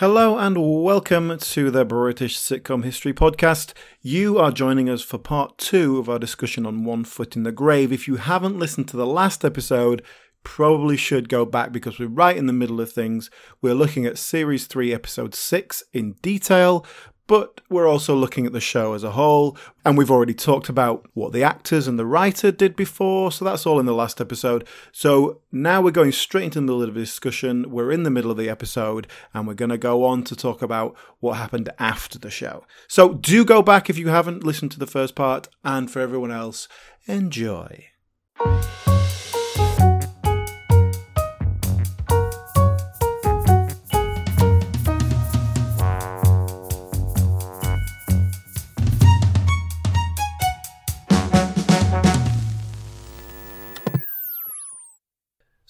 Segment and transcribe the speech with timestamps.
[0.00, 3.72] Hello and welcome to the British Sitcom History Podcast.
[4.02, 7.50] You are joining us for part two of our discussion on One Foot in the
[7.50, 7.90] Grave.
[7.90, 10.02] If you haven't listened to the last episode,
[10.44, 13.30] probably should go back because we're right in the middle of things.
[13.62, 16.84] We're looking at Series 3, Episode 6 in detail,
[17.26, 19.56] but we're also looking at the show as a whole.
[19.84, 23.66] And we've already talked about what the actors and the writer did before, so that's
[23.66, 24.66] all in the last episode.
[24.92, 27.70] So now we're going straight into the middle of the discussion.
[27.70, 30.62] We're in the middle of the episode, and we're going to go on to talk
[30.62, 32.64] about what happened after the show.
[32.88, 36.32] So do go back if you haven't listened to the first part, and for everyone
[36.32, 36.68] else,
[37.06, 37.86] enjoy.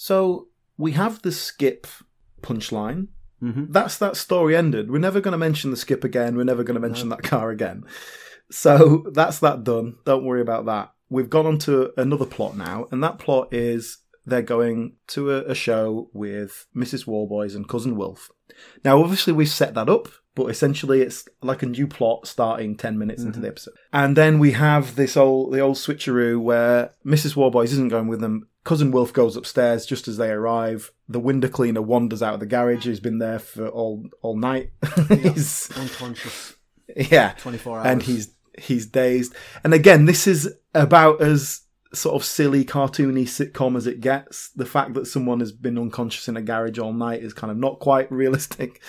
[0.07, 0.47] So
[0.79, 1.89] we have the skip
[2.41, 3.09] punchline.
[3.43, 3.73] Mm-hmm.
[3.73, 4.89] That's that story ended.
[4.89, 6.37] We're never going to mention the skip again.
[6.37, 7.83] We're never going to mention that car again.
[8.49, 9.97] So that's that done.
[10.05, 10.93] Don't worry about that.
[11.09, 15.39] We've gone on to another plot now, and that plot is they're going to a,
[15.47, 17.09] a show with Mrs.
[17.09, 18.31] Warboys and Cousin Wilf.
[18.85, 22.97] Now, obviously, we've set that up, but essentially, it's like a new plot starting ten
[22.97, 27.35] minutes into the episode, and then we have this old the old switcheroo where Mrs.
[27.35, 28.47] Warboys isn't going with them.
[28.67, 30.91] Cousin Wilf goes upstairs just as they arrive.
[31.09, 32.85] The window cleaner wanders out of the garage.
[32.85, 34.73] He's been there for all all night.
[35.09, 36.57] he's Unconscious,
[36.97, 37.87] yeah, 24 hours.
[37.87, 39.35] and he's he's dazed.
[39.65, 41.63] And again, this is about as
[41.95, 44.51] sort of silly, cartoony sitcom as it gets.
[44.51, 47.57] The fact that someone has been unconscious in a garage all night is kind of
[47.57, 48.83] not quite realistic,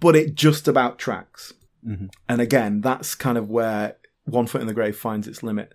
[0.00, 1.52] but it just about tracks.
[1.84, 2.10] Mhm.
[2.28, 5.74] And again, that's kind of where One Foot in the Grave finds its limit.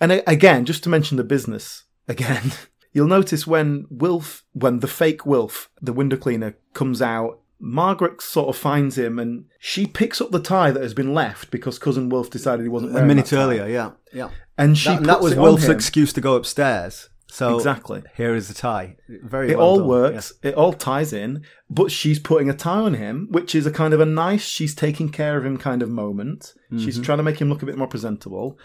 [0.00, 2.52] And again, just to mention the business again,
[2.92, 8.48] you'll notice when Wilf, when the fake Wilf, the window cleaner, comes out, Margaret sort
[8.48, 12.08] of finds him and she picks up the tie that has been left because cousin
[12.08, 13.42] Wilf decided he wasn't a wearing minute that tie.
[13.42, 14.30] earlier, yeah, yeah.
[14.56, 15.72] And she That, that puts was it on Wilf's him.
[15.72, 17.10] excuse to go upstairs.
[17.32, 18.02] So Exactly.
[18.16, 18.96] here is the tie.
[19.08, 20.32] Very It well all done, works.
[20.42, 23.94] It all ties in, but she's putting a tie on him, which is a kind
[23.94, 26.54] of a nice, she's taking care of him kind of moment.
[26.76, 27.02] She's Mm-hmm.
[27.02, 28.58] trying to make him look a bit more presentable.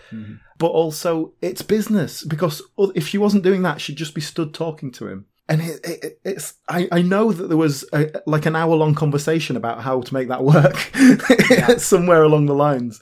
[0.57, 2.61] But also, it's business because
[2.95, 5.25] if she wasn't doing that, she'd just be stood talking to him.
[5.47, 8.95] And it, it, it's, I, I know that there was a, like an hour long
[8.95, 10.75] conversation about how to make that work
[11.79, 12.99] somewhere along the lines.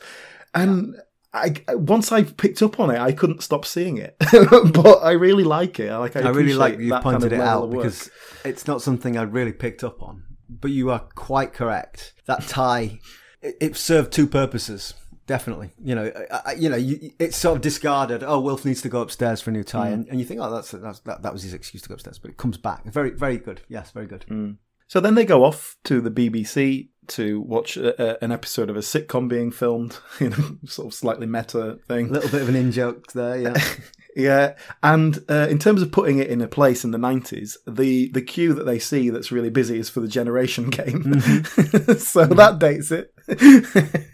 [0.54, 0.96] And
[1.34, 4.16] I, once I picked up on it, I couldn't stop seeing it.
[4.32, 5.90] but I really like it.
[5.90, 8.12] I Like, I, I really like you that kind pointed of it out because
[8.46, 10.24] it's not something I'd really picked up on.
[10.48, 12.14] But you are quite correct.
[12.28, 13.00] That tie,
[13.42, 14.94] it, it served two purposes.
[15.26, 18.24] Definitely, you know, I, I- you know, you, it's sort of discarded.
[18.24, 19.94] Oh, Wilf needs to go upstairs for a new tie, mm.
[19.94, 22.20] and, and you think, oh, that's, that's that, that was his excuse to go upstairs,
[22.20, 22.84] but it comes back.
[22.86, 23.62] Very, very good.
[23.70, 24.26] Yes, very good.
[24.30, 24.58] Mm.
[24.88, 28.76] So then they go off to the BBC to watch a, a, an episode of
[28.76, 32.10] a sitcom being filmed, you know, sort of slightly meta thing.
[32.10, 33.64] A little bit of an in joke there, yeah.
[34.16, 38.12] Yeah, and uh, in terms of putting it in a place in the nineties, the
[38.12, 41.20] the queue that they see that's really busy is for the Generation game,
[41.98, 43.12] so that dates it.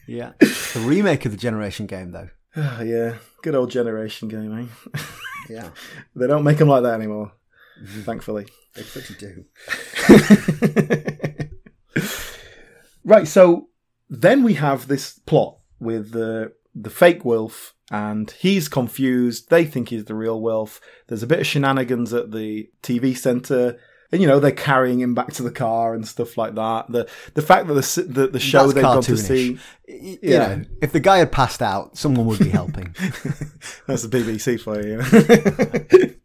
[0.07, 0.31] Yeah.
[0.39, 2.29] The remake of the Generation game, though.
[2.56, 5.01] Ah, yeah, good old Generation game, eh?
[5.50, 5.69] Yeah.
[6.16, 7.33] they don't make them like that anymore,
[8.03, 8.47] thankfully.
[8.75, 9.45] They pretty do.
[13.09, 13.69] Right, so
[14.07, 19.49] then we have this plot with the the fake Wilf, and he's confused.
[19.49, 20.79] They think he's the real Wilf.
[21.07, 23.79] There's a bit of shenanigans at the TV center,
[24.11, 26.85] and you know they're carrying him back to the car and stuff like that.
[26.91, 30.37] The the fact that the the, the show That's they've gone to see, You Yeah.
[30.55, 32.93] know, if the guy had passed out, someone would be helping.
[33.87, 36.15] that's the BBC for you.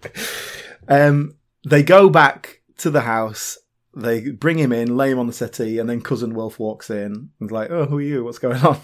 [0.89, 3.57] um, they go back to the house.
[3.97, 7.31] They bring him in, lay him on the settee, and then cousin Wilf walks in.
[7.41, 8.25] And's like, "Oh, who are you?
[8.25, 8.81] What's going on?"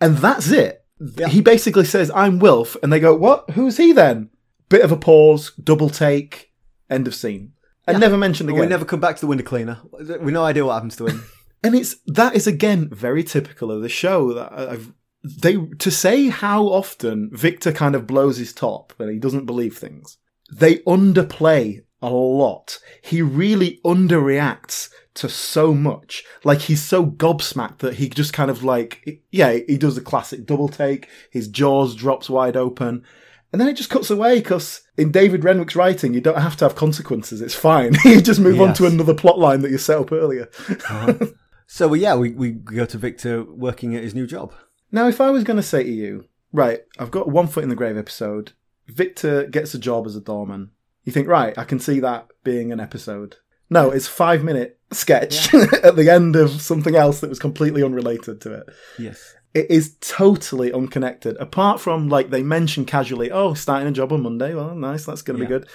[0.00, 0.84] And that's it.
[1.28, 3.50] He basically says, "I'm Wilf," and they go, "What?
[3.50, 4.30] Who's he then?"
[4.68, 6.52] Bit of a pause, double take,
[6.88, 7.52] end of scene,
[7.86, 7.98] and Yeah.
[7.98, 8.60] never mentioned again.
[8.60, 9.80] we never come back to the window cleaner.
[9.92, 11.24] We've no idea what happens to him.
[11.62, 14.92] and it's that is again very typical of the show that I've
[15.24, 19.76] they to say how often Victor kind of blows his top and he doesn't believe
[19.76, 20.16] things.
[20.52, 22.78] They underplay a lot.
[23.00, 26.24] He really underreacts to so much.
[26.44, 30.44] Like he's so gobsmacked that he just kind of like yeah, he does the classic
[30.46, 31.08] double take.
[31.30, 33.04] His jaws drops wide open.
[33.52, 36.64] And then it just cuts away because in David Renwick's writing, you don't have to
[36.64, 37.42] have consequences.
[37.42, 37.94] It's fine.
[38.04, 40.48] you just move on to another plot line that you set up earlier.
[40.68, 41.14] Uh-huh.
[41.72, 44.52] So well, yeah, we, we go to Victor working at his new job.
[44.90, 47.70] Now, if I was going to say to you, right, I've got one foot in
[47.70, 48.52] the grave episode.
[48.88, 50.72] Victor gets a job as a doorman.
[51.04, 53.36] You think, right, I can see that being an episode.
[53.70, 58.40] No, it's five minute sketch at the end of something else that was completely unrelated
[58.42, 58.64] to it.
[58.98, 59.34] Yes.
[59.54, 61.36] It is totally unconnected.
[61.38, 64.54] Apart from like they mention casually, oh, starting a job on Monday.
[64.54, 65.48] Well, nice, that's going to Yeah.
[65.48, 65.68] be good.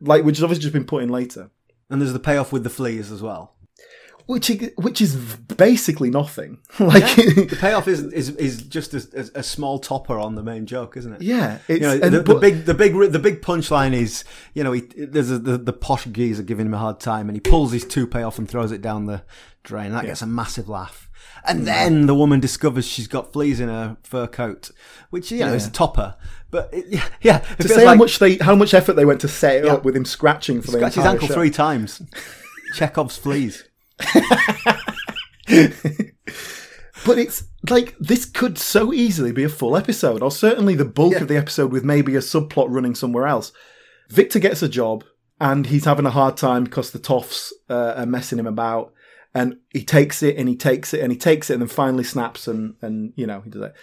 [0.00, 1.50] Like, which has obviously just been put in later,
[1.90, 3.54] And there's the payoff with the fleas as well.
[4.26, 6.58] Which which is basically nothing.
[6.80, 10.96] like, The payoff is is, is just a, a, small topper on the main joke,
[10.96, 11.22] isn't it?
[11.22, 14.72] yeah, it's You know, the, the big, the big, the big punchline is, you know,
[14.72, 17.72] he, there's a, the the posh geezer giving him a hard time, and he pulls
[17.72, 19.22] his toupee off and throws it down the
[19.62, 19.92] drain.
[19.92, 21.08] That gets a massive laugh,
[21.46, 21.64] and mm.
[21.64, 24.72] then the woman discovers she's got fleas in her fur coat,
[25.10, 26.16] which you know is a topper.
[26.50, 29.20] But it, yeah, yeah, it to say how much they how much effort they went
[29.20, 29.74] to set it Yeah.
[29.74, 31.34] up with him scratching for scratch his ankle show.
[31.34, 32.02] three times.
[32.74, 33.64] Chekhov's fleas.
[37.04, 41.12] But it's like this could so easily be a full episode, or certainly the bulk
[41.12, 41.20] Yeah.
[41.22, 43.52] of the episode with maybe a subplot running somewhere else.
[44.08, 45.04] Victor gets a job
[45.40, 48.92] and he's having a hard time because the toffs uh, are messing him about,
[49.34, 52.02] and he takes it and he takes it and he takes it and then finally
[52.02, 53.74] snaps and and you know he does it.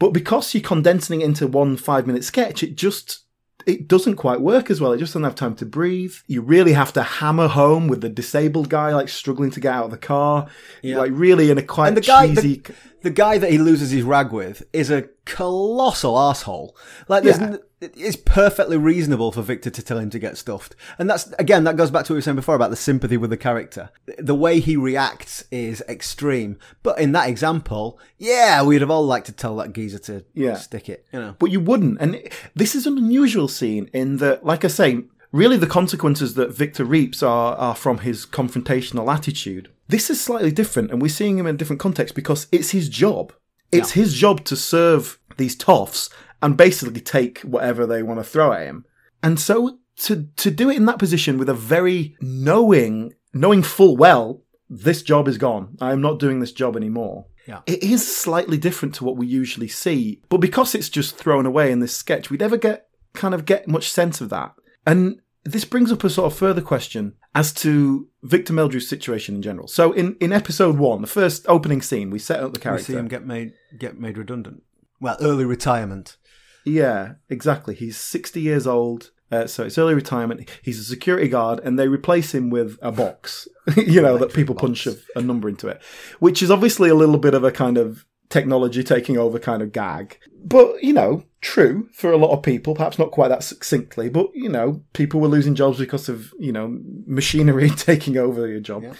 [0.00, 3.25] But because you're condensing it into one five minute sketch, it just
[3.66, 4.92] it doesn't quite work as well.
[4.92, 6.14] It just doesn't have time to breathe.
[6.28, 9.86] You really have to hammer home with the disabled guy like struggling to get out
[9.86, 10.46] of the car.
[10.82, 10.98] Yeah.
[10.98, 12.56] Like really in a quite And the guy, cheesy.
[12.64, 16.76] the, the guy that he loses his rag with is a colossal asshole.
[17.08, 17.46] Like, there's, Yeah.
[17.54, 21.64] n- it's perfectly reasonable for Victor to tell him to get stuffed, and that's again
[21.64, 23.90] that goes back to what we were saying before about the sympathy with the character.
[24.18, 29.26] The way he reacts is extreme, but in that example, yeah, we'd have all liked
[29.26, 30.56] to tell that geezer to Yeah.
[30.56, 31.06] stick it.
[31.12, 32.00] You know, but you wouldn't.
[32.00, 32.20] And
[32.54, 36.84] this is an unusual scene in that, like I say, really the consequences that Victor
[36.84, 39.68] reaps are, are from his confrontational attitude.
[39.88, 42.88] This is slightly different, and we're seeing him in a different context because it's his
[42.88, 43.32] job.
[43.72, 46.10] It's his job to serve these toffs
[46.42, 48.84] and basically take whatever they want to throw at him.
[49.22, 53.96] And so to to do it in that position with a very knowing, knowing full
[53.96, 55.76] well, this job is gone.
[55.80, 57.26] I am not doing this job anymore.
[57.46, 57.60] Yeah.
[57.66, 61.70] It is slightly different to what we usually see, but because it's just thrown away
[61.70, 64.54] in this sketch, we never get kind of get much sense of that.
[64.84, 69.42] And this brings up a sort of further question as to Victor Meldrew's situation in
[69.42, 69.68] general.
[69.68, 72.92] So in, in episode one, the first opening scene, we set up the we character.
[72.92, 74.62] see him get made get made redundant.
[75.00, 76.16] Well, early retirement.
[76.64, 77.74] Yeah, exactly.
[77.74, 79.10] He's 60 years old.
[79.30, 80.48] Uh, so it's early retirement.
[80.62, 84.54] He's a security guard, and they replace him with a box, you know, that people
[84.54, 85.82] punch a, a number into it,
[86.20, 89.72] which is obviously a little bit of a kind of technology taking over kind of
[89.72, 90.18] gag.
[90.44, 94.28] But, you know, true for a lot of people, perhaps not quite that succinctly, but,
[94.34, 98.84] you know, people were losing jobs because of, you know, machinery taking over your job.
[98.84, 98.94] Yeah.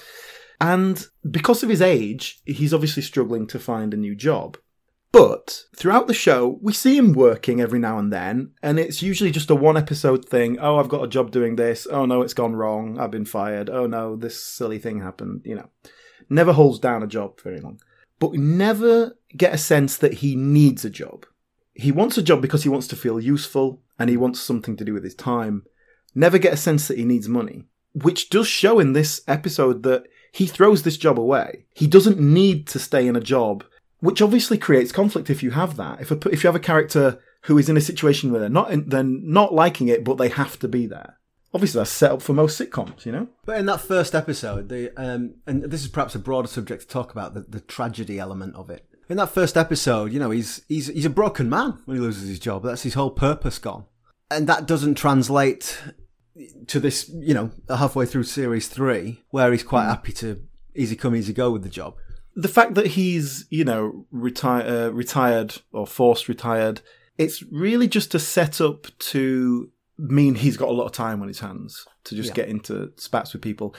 [0.61, 4.57] And because of his age, he's obviously struggling to find a new job.
[5.13, 9.31] But throughout the show, we see him working every now and then, and it's usually
[9.31, 10.59] just a one episode thing.
[10.61, 11.87] Oh, I've got a job doing this.
[11.91, 12.99] Oh no, it's gone wrong.
[12.99, 13.71] I've been fired.
[13.71, 15.43] Oh no, this silly thing happened.
[15.45, 15.71] You know,
[16.29, 17.81] never holds down a job very long.
[18.19, 21.27] But we never get a sense that he needs a job.
[21.75, 24.85] He wants a job because he wants to feel useful and he wants something to
[24.85, 25.65] do with his time.
[26.15, 30.05] Never get a sense that he needs money, which does show in this episode that
[30.33, 31.67] he throws this job away.
[31.75, 33.65] He doesn't need to stay in a job
[34.01, 36.01] which obviously creates conflict if you have that.
[36.01, 38.71] If a, if you have a character who is in a situation where they're not
[38.71, 41.19] in, they're not liking it, but they have to be there.
[41.55, 43.29] Obviously, that's set up for most sitcoms, you know.
[43.47, 46.89] But in that first episode, the um, and this is perhaps a broader subject to
[46.89, 48.87] talk about the, the tragedy element of it.
[49.09, 52.29] In that first episode, you know, he's he's he's a broken man when he loses
[52.29, 52.65] his job.
[52.65, 53.85] That's his whole purpose gone,
[54.31, 55.81] and that doesn't translate
[56.67, 57.09] to this.
[57.09, 60.43] You know, halfway through series three, where he's quite happy to
[60.75, 61.95] easy come, easy go with the job.
[62.39, 66.83] The fact that he's you know reti- uh, retired or forced retired,
[67.19, 71.41] it's really just a setup to mean he's got a lot of time on his
[71.41, 72.35] hands to just Yeah.
[72.35, 73.75] get into spats with people.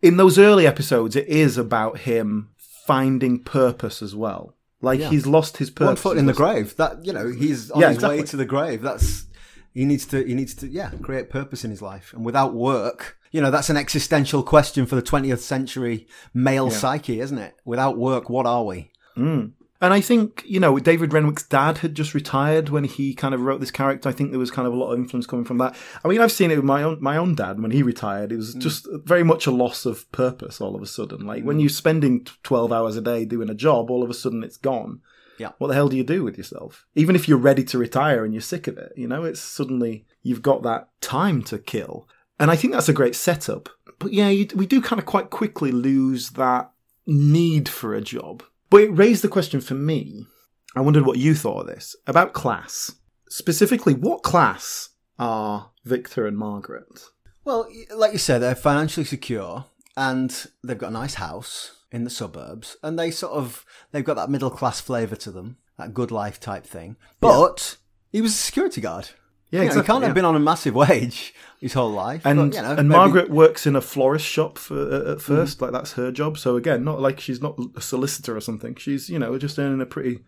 [0.00, 2.50] In those early episodes, it is about him
[2.86, 4.56] finding purpose as well.
[4.80, 5.10] Like Yeah.
[5.10, 5.86] he's lost his purpose.
[5.88, 6.74] One foot in the grave.
[6.76, 8.80] That you know, he's on Yeah, his way to the grave.
[8.80, 9.26] That's
[9.74, 12.14] he needs to he needs to yeah create purpose in his life.
[12.14, 17.20] And without work, you know, that's an existential question for the 20th century male psyche,
[17.20, 17.54] isn't it?
[17.64, 18.90] Without work, what are we?
[19.16, 19.52] Mm.
[19.82, 23.40] And I think, you know, David Renwick's dad had just retired when he kind of
[23.40, 24.10] wrote this character.
[24.10, 25.74] I think there was kind of a lot of influence coming from that.
[26.04, 28.30] I mean, I've seen it with my own my own dad when he retired.
[28.30, 31.26] It was just very much a loss of purpose all of a sudden.
[31.26, 34.44] Like when you're spending 12 hours a day doing a job, all of a sudden
[34.44, 35.00] it's gone.
[35.38, 35.52] Yeah.
[35.56, 36.84] What the hell do you do with yourself?
[36.94, 40.04] Even if you're ready to retire and you're sick of it, you know, it's suddenly
[40.22, 42.06] you've got that time to kill.
[42.40, 43.68] And I think that's a great setup.
[43.98, 46.72] But yeah, you, we do kind of quite quickly lose that
[47.06, 48.42] need for a job.
[48.70, 50.26] But it raised the question for me.
[50.74, 52.92] I wondered what you thought of this about class.
[53.28, 57.04] Specifically, what class are Victor and Margaret?
[57.44, 59.66] Well, like you said, they're financially secure
[59.96, 64.14] and they've got a nice house in the suburbs and they sort of they've got
[64.14, 66.96] that middle class flavour to them, that good life type thing.
[67.20, 67.76] But
[68.12, 69.10] he was a security guard.
[69.50, 70.06] Yeah, You know, exactly, he can't yeah.
[70.08, 72.24] have been on a massive wage his whole life.
[72.24, 75.18] And but, you know, and maybe- Margaret works in a florist shop for, uh, at
[75.18, 75.60] 1st Mm.
[75.62, 76.38] like that's her job.
[76.38, 78.74] So again, not like she's not a solicitor or something.
[78.76, 80.20] She's you know just earning a pretty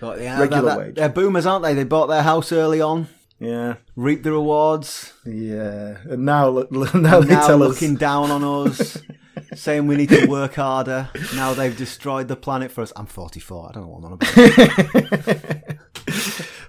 [0.00, 0.94] but, yeah, regular that- that- wage.
[0.94, 1.74] They're boomers, aren't they?
[1.74, 3.08] They bought their house early on,
[3.40, 5.12] yeah reap the rewards.
[5.26, 5.96] yeah.
[6.08, 8.98] And now now they now tell looking us down on us,
[9.54, 11.08] saying we need to work harder.
[11.34, 12.92] Now they've destroyed the planet for us.
[12.96, 13.68] I'm 44.
[13.68, 15.40] I don't know what I'm on about.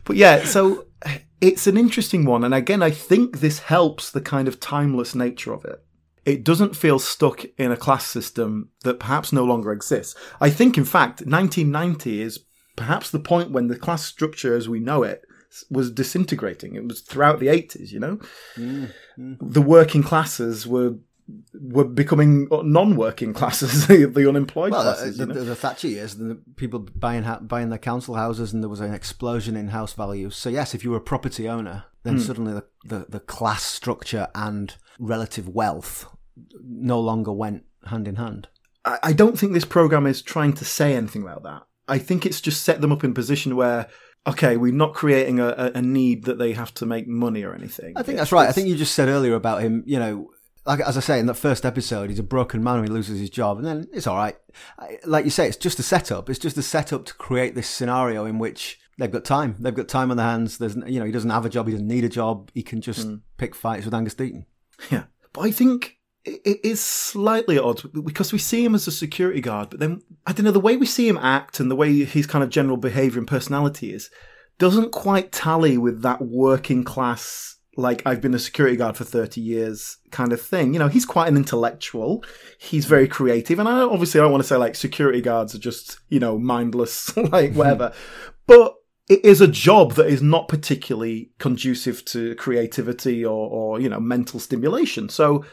[0.03, 0.85] But yeah, so
[1.41, 2.43] it's an interesting one.
[2.43, 5.83] And again, I think this helps the kind of timeless nature of it.
[6.23, 10.15] It doesn't feel stuck in a class system that perhaps no longer exists.
[10.39, 12.39] I think, in fact, 1990 is
[12.75, 15.23] perhaps the point when the class structure as we know it
[15.69, 16.75] was disintegrating.
[16.75, 18.19] It was throughout the 80s, you know?
[18.55, 19.37] Mm, mm.
[19.41, 20.95] The working classes were
[21.53, 25.17] were becoming non-working classes, the, unemployed Well, classes.
[25.17, 25.33] the, you know?
[25.39, 28.79] the, the Thatcher years, the people buying ha- buying their council houses, and there was
[28.81, 30.35] an explosion in house values.
[30.35, 32.21] So yes, if you were a property owner, then Hmm.
[32.21, 36.05] suddenly the, the, the class structure and relative wealth
[36.63, 38.47] no longer went hand in hand.
[38.85, 41.63] I I don't think this program is trying to say anything about that.
[41.87, 43.87] I think it's just set them up in a position where,
[44.25, 47.53] okay, we're not creating a, a, a need that they have to make money or
[47.53, 47.93] anything.
[47.97, 48.47] I think It's- that's right.
[48.47, 50.29] I think you just said earlier about him, you know,
[50.65, 53.29] like as I say in that first episode, he's a broken man he loses his
[53.29, 54.37] job, and then it's all right.
[55.05, 56.29] Like you say, it's just a setup.
[56.29, 59.55] It's just a setup to create this scenario in which they've got time.
[59.59, 60.57] They've got time on their hands.
[60.57, 61.67] There's, you know, he doesn't have a job.
[61.67, 62.51] He doesn't need a job.
[62.53, 63.15] He can just hmm.
[63.37, 64.45] pick fights with Angus Deayton.
[64.89, 65.03] Yeah,
[65.33, 69.41] but I think it it is slightly odd because we see him as a security
[69.41, 72.03] guard, but then I don't know the way we see him act and the way
[72.03, 74.09] his kind of general behavior and personality is
[74.57, 77.57] doesn't quite tally with that working class.
[77.77, 80.73] Like I've been a security guard for thirty years, kind of thing.
[80.73, 82.23] You know, he's quite an intellectual.
[82.57, 85.59] He's very creative, and I obviously I don't want to say like security guards are
[85.59, 87.93] just you know mindless, like whatever.
[88.47, 88.75] but
[89.09, 93.99] it is a job that is not particularly conducive to creativity or, or you know
[93.99, 95.09] mental stimulation.
[95.09, 95.45] So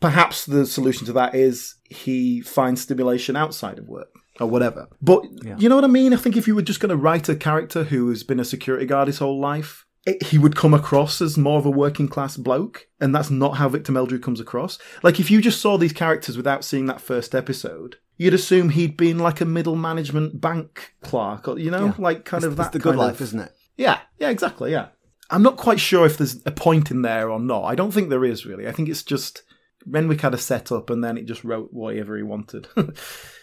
[0.00, 4.08] perhaps the solution to that is he finds stimulation outside of work
[4.40, 4.88] or whatever.
[5.00, 5.24] But
[5.58, 6.12] you know what I mean?
[6.12, 8.44] I think if you were just going to write a character who has been a
[8.44, 12.08] security guard his whole life, it, he would come across as more of a working
[12.08, 14.78] class bloke, and that's not how Victor Meldrew comes across.
[15.02, 17.96] Like if you just saw these characters without seeing that first episode.
[18.18, 21.94] You'd assume he'd been like a middle management bank clerk, or you know, Yeah.
[21.98, 23.52] like kind of It's that the good life, of, isn't it?
[23.76, 24.70] yeah, yeah, exactly.
[24.72, 24.86] Yeah.
[25.28, 27.64] I'm not quite sure if there's a point in there or not.
[27.64, 28.66] I don't think there is really.
[28.68, 29.42] I think it's just
[29.84, 32.68] Renwick had a setup and then it just wrote whatever he wanted.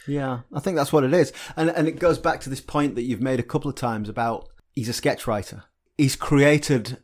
[0.08, 2.96] Yeah, I think that's what it is, and and it goes back to this point
[2.96, 5.63] that you've made a couple of times about he's a sketch writer.
[5.97, 7.00] He's created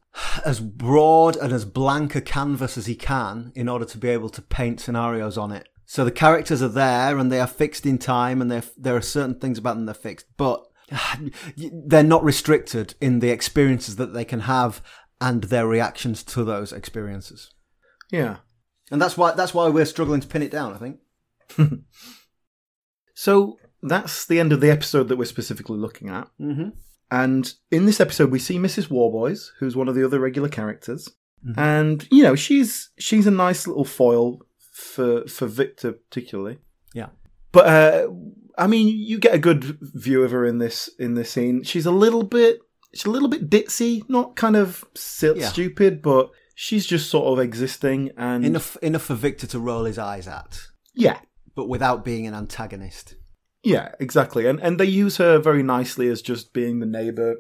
[0.45, 4.29] as broad and as blank a canvas as he can in order to be able
[4.29, 5.69] to paint scenarios on it.
[5.85, 9.01] So the characters are there and they are fixed in time, and there there are
[9.01, 10.63] certain things about them that are fixed, but
[11.57, 14.81] they're not restricted in the experiences that they can have
[15.21, 17.51] and their reactions to those experiences.
[18.11, 18.37] yeah.
[18.91, 20.73] And that's why that's why we're struggling to pin it down.
[20.73, 20.99] I think.
[23.19, 26.29] So that's the end of the episode that we're specifically looking at.
[26.39, 26.69] Mm-hmm.
[27.11, 28.89] And in this episode, we see Mrs.
[28.89, 31.09] Warboys, who's one of the other regular characters,
[31.57, 34.39] and you know she's she's a nice little foil
[34.73, 36.59] for for Victor particularly.
[36.93, 37.07] Yeah.
[37.51, 38.07] But uh,
[38.57, 41.63] I mean, you get a good view of her in this in this scene.
[41.63, 42.59] She's a little bit
[42.93, 44.83] she's a little bit ditzy, not kind of
[45.21, 45.47] Yeah.
[45.47, 49.97] stupid, but she's just sort of existing and Enough enough for Victor to roll his
[49.97, 50.59] eyes at.
[50.93, 51.19] yeah.
[51.55, 53.15] but without being an antagonist.
[53.63, 54.45] Yeah, exactly.
[54.45, 57.35] And and they use her very nicely as just being the neighbor.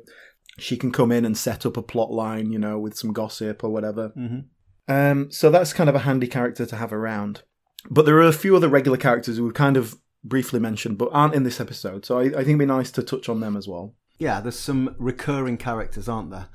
[0.57, 3.63] She can come in and set up a plot line, you know, with some gossip
[3.63, 4.09] or whatever.
[4.17, 4.93] Mm-hmm.
[4.93, 7.43] Um, so that's kind of a handy character to have around.
[7.89, 11.09] But there are a few other regular characters who we've kind of briefly mentioned, but
[11.13, 12.05] aren't in this episode.
[12.05, 13.95] So I, I think it'd be nice to touch on them as well.
[14.17, 16.47] Yeah, there's some recurring characters, aren't there?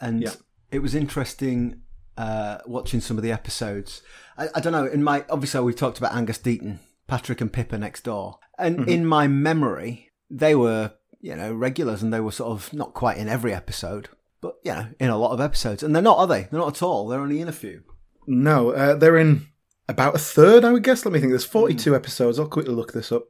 [0.00, 0.32] And Yeah.
[0.70, 1.82] it was interesting
[2.16, 4.00] uh, watching some of the episodes.
[4.38, 4.86] I, I don't know.
[4.86, 6.78] In my obviously we talked about Angus Deayton,
[7.10, 12.12] Patrick and Pippa next door, and in my memory they were you know regulars, and
[12.14, 14.08] they were sort of not quite in every episode,
[14.40, 15.82] but you know in a lot of episodes.
[15.82, 16.42] And they're not, are they?
[16.42, 17.08] They're not at all.
[17.08, 17.82] They're only in a few.
[18.28, 19.48] No, uh, they're in
[19.88, 21.04] about a third, I would guess.
[21.04, 21.32] Let me think.
[21.32, 22.38] There's 42 episodes.
[22.38, 23.24] I'll quickly look this up.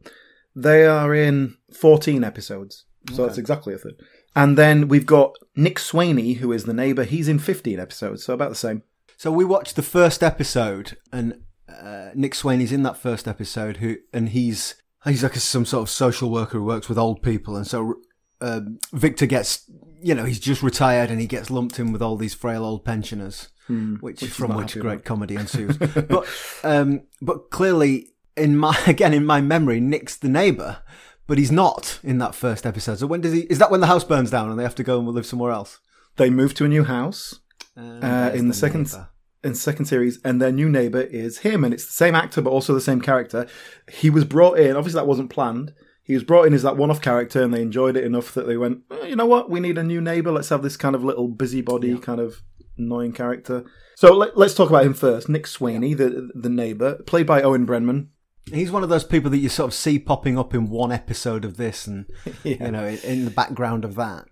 [0.55, 2.85] They are in 14 episodes.
[3.15, 3.95] So that's exactly a third.
[4.37, 7.05] And then we've got Nick Swainey, who is the neighbour.
[7.05, 8.83] He's in 15 episodes, so about the same.
[9.17, 13.97] So we watched the first episode, and uh, Nick is in that first episode, who
[14.13, 14.75] and he's
[15.05, 17.95] he's like a, some sort of social worker who works with old people, and so
[18.41, 19.71] um Victor gets,
[20.03, 22.85] you know, he's just retired and he gets lumped in with all these frail old
[22.85, 25.05] pensioners, which, which from which great about.
[25.05, 25.77] comedy ensues.
[26.09, 26.27] but
[26.65, 30.83] um, but clearly, in my again in my memory, Nick's the neighbour,
[31.27, 32.99] but he's not in that first episode.
[32.99, 33.41] So when does he?
[33.43, 35.53] Is that when the house burns down and they have to go and live somewhere
[35.53, 35.79] else?
[36.17, 37.39] They move to a new house
[37.77, 39.09] Uh, uh, in the second neighbour.
[39.43, 42.51] In second series, and their new neighbor is him, and it's the same actor but
[42.51, 43.47] also the same character.
[43.91, 44.77] He was brought in.
[44.77, 45.73] Obviously, that wasn't planned.
[46.03, 48.57] He was brought in as that one-off character, and they enjoyed it enough that they
[48.57, 50.33] went, "Eh, you know what, we need a new neighbor.
[50.33, 52.43] Let's have this kind of little busybody, kind of
[52.77, 53.65] annoying character.
[53.95, 55.29] So let, us talk about him first.
[55.29, 58.09] Nick Sweeney, the the neighbor, played by Owen Brenman.
[58.47, 61.45] He's one of those people that you sort of see popping up in one episode
[61.45, 62.07] of this, and
[62.45, 62.65] Yeah.
[62.67, 64.25] you know, in the background of that.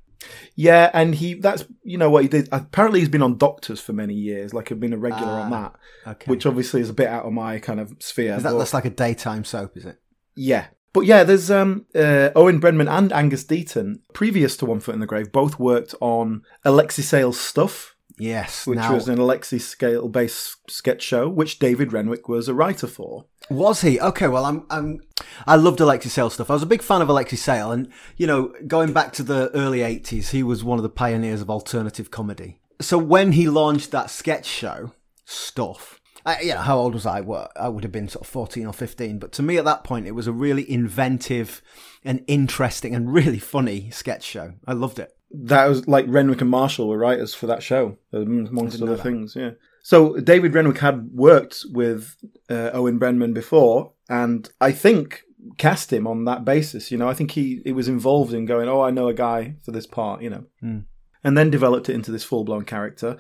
[0.55, 2.49] Yeah, and he that's you know what he did.
[2.53, 5.73] Apparently, he's been on Doctors for many years, like have been a regular on Ah,
[6.05, 8.37] that, Okay, which obviously is a bit out of my kind of sphere.
[8.37, 9.99] that but- that's like a daytime soap, is it?
[10.35, 10.67] Yeah.
[10.95, 15.01] But yeah, there's um, uh, Owen Brenman and Angus Deayton, previous to One Foot in
[15.01, 18.67] the Grave, both worked on Alexei Sayle's Stuff, Yes.
[18.67, 22.87] which now, was an Alexei Sayle based sketch show, which David Renwick was a writer
[22.87, 23.27] for.
[23.51, 24.01] Was he?
[24.01, 25.01] Okay, well, I'm, I'm,
[25.47, 26.51] I loved Alexei Sayle stuff.
[26.51, 29.51] I was a big fan of Alexei Sayle, and you know, going back to the
[29.55, 32.61] early '80s, he was one of the pioneers of alternative comedy.
[32.81, 34.93] So when he launched that sketch show,
[35.25, 36.01] stuff.
[36.25, 37.21] I, yeah, how old was I?
[37.21, 39.85] Well, I would have been sort of 14 or 15, but to me at that
[39.85, 41.63] point, it was a really inventive
[42.05, 44.55] and interesting and really funny sketch show.
[44.67, 45.17] I loved it.
[45.31, 49.03] That was like Renwick and Marshall were writers for that show, amongst other that.
[49.03, 49.35] things.
[49.37, 49.51] Yeah.
[49.83, 52.17] So David Renwick had worked with
[52.51, 55.23] uh, Owen Brenman before, and I think
[55.57, 56.91] cast him on that basis.
[56.91, 59.57] You know, I think he, he was involved in going, oh, I know a guy
[59.63, 60.23] for this part.
[60.23, 60.79] You know, Hmm.
[61.23, 63.17] and then developed it into this full blown character.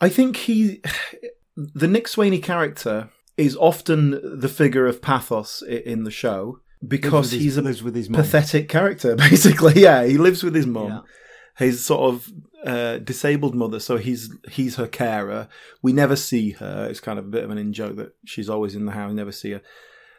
[0.00, 0.82] I think he,
[1.56, 7.32] the Nick Sweeney character, is often the figure of pathos in the show because Lives
[7.32, 8.20] with his- he's a lives with his mum.
[8.22, 9.14] pathetic character.
[9.30, 11.00] Basically, yeah, he lives with his mum Yeah.
[11.58, 12.28] his sort of
[12.64, 15.48] uh, disabled mother, so he's he's her carer.
[15.82, 16.86] We never see her.
[16.88, 19.08] It's kind of a bit of an in joke that she's always in the house,
[19.10, 19.62] we never see her.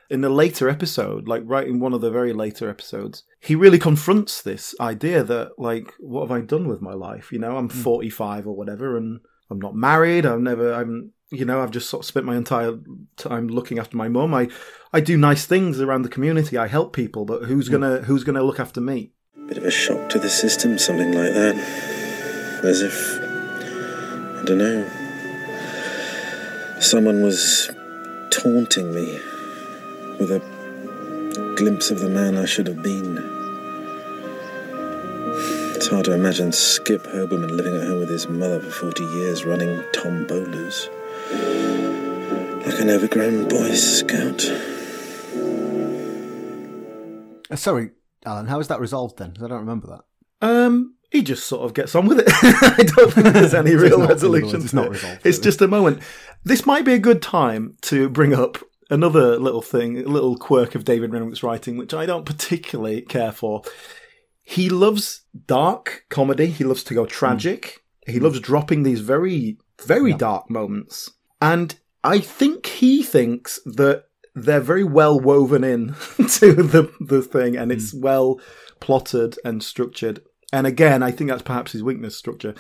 [0.09, 3.79] In the later episode, like right in one of the very later episodes, he really
[3.79, 7.31] confronts this idea that like, what have I done with my life?
[7.31, 10.25] You know, I'm 45 or whatever, and I'm not married.
[10.25, 12.77] I've never, I'm, you know, I've just sort of spent my entire
[13.17, 14.33] time looking after my mum.
[14.33, 14.49] I,
[14.93, 16.57] I do nice things around the community.
[16.57, 17.73] I help people, but who's hmm.
[17.73, 19.11] gonna, who's gonna look after me?
[19.47, 21.55] Bit of a shock to the system, something like that.
[22.63, 23.19] As if.
[24.39, 24.89] I don't know.
[26.79, 27.71] Someone was
[28.29, 29.19] taunting me
[30.19, 33.17] with a glimpse of the man I should have been.
[35.75, 39.45] It's hard to imagine Skip Herberman living at home with his mother for 40 years
[39.45, 40.89] running Tom Bowlers.
[41.31, 44.43] Like an overgrown Boy Scout.
[47.51, 47.91] Uh, sorry,
[48.25, 48.47] Alan.
[48.47, 49.33] How is that resolved then?
[49.33, 50.47] 'Cause I don't remember that.
[50.47, 52.27] Um, he just sort of gets on with it.
[52.29, 54.61] I don't think there's any real not- resolution.
[54.61, 54.91] it's to not it.
[54.91, 55.43] resolved, It's really.
[55.43, 56.01] just a moment.
[56.43, 58.57] This might be a good time to bring up
[58.89, 63.31] another little thing, a little quirk of David Renwick's writing, which I don't particularly care
[63.31, 63.61] for.
[64.41, 66.47] He loves dark comedy.
[66.47, 67.79] He loves to go tragic.
[68.07, 71.11] He loves dropping these very, very dark moments.
[71.41, 77.55] And I think he thinks that they're very well woven in to the the thing,
[77.55, 78.39] and it's well
[78.79, 80.21] plotted and structured.
[80.51, 82.53] And again, I think that's perhaps his weakness structure.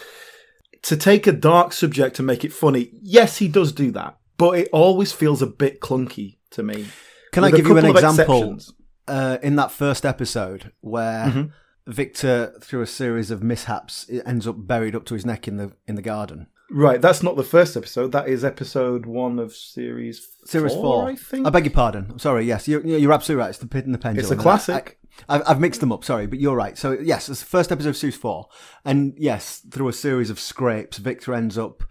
[0.83, 4.57] To take a dark subject and make it funny, yes, he does do that, but
[4.57, 6.87] it always feels a bit clunky to me.
[7.31, 8.57] Can With I give you an example?
[9.05, 11.49] Uh, in that first episode where Mm-hmm.
[11.85, 15.73] Victor, through a series of mishaps, ends up buried up to his neck in the
[15.85, 16.47] in the garden.
[16.73, 18.11] Right, that's not the first episode.
[18.13, 21.45] That is episode one of series Series four, I think.
[21.45, 22.07] I beg your pardon.
[22.09, 22.45] I'm sorry.
[22.45, 23.49] Yes, you're, you're absolutely right.
[23.49, 24.23] It's the pit and the pendulum.
[24.23, 24.97] It's a classic.
[25.29, 26.03] I, I've mixed them up.
[26.03, 26.75] Sorry, but you're right.
[26.75, 28.47] So yes, it's the first episode of series four,
[28.83, 31.83] and yes, through a series of scrapes, Victor ends up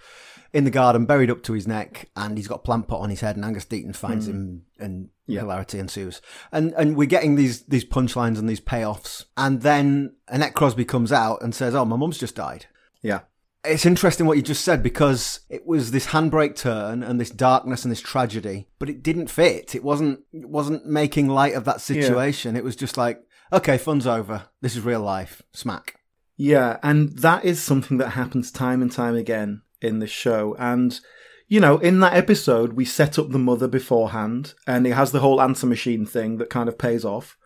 [0.53, 3.11] in the garden, buried up to his neck, and he's got a plant pot on
[3.11, 3.37] his head.
[3.37, 4.33] And Angus Deayton finds hmm.
[4.33, 6.21] him, and hilarity ensues.
[6.51, 11.13] And and we're getting these these punchlines and these payoffs, and then Annette Crosbie comes
[11.13, 12.67] out and says, "Oh, my mum's just died."
[13.03, 13.21] yeah.
[13.65, 17.85] It's interesting what you just said because it was this handbrake turn and this darkness
[17.85, 19.75] and this tragedy, but it didn't fit.
[19.75, 22.57] It wasn't it wasn't making light of that situation.
[22.57, 23.23] It was just like,
[23.53, 24.45] okay, fun's over.
[24.61, 25.43] This is real life.
[25.53, 25.97] Smack.
[26.37, 30.57] Yeah, and that is something that happens time and time again in this show.
[30.59, 30.99] And,
[31.47, 35.21] you know, in that episode, we set up the mother beforehand, and it has the
[35.21, 37.37] whole answer machine thing that kind of pays off.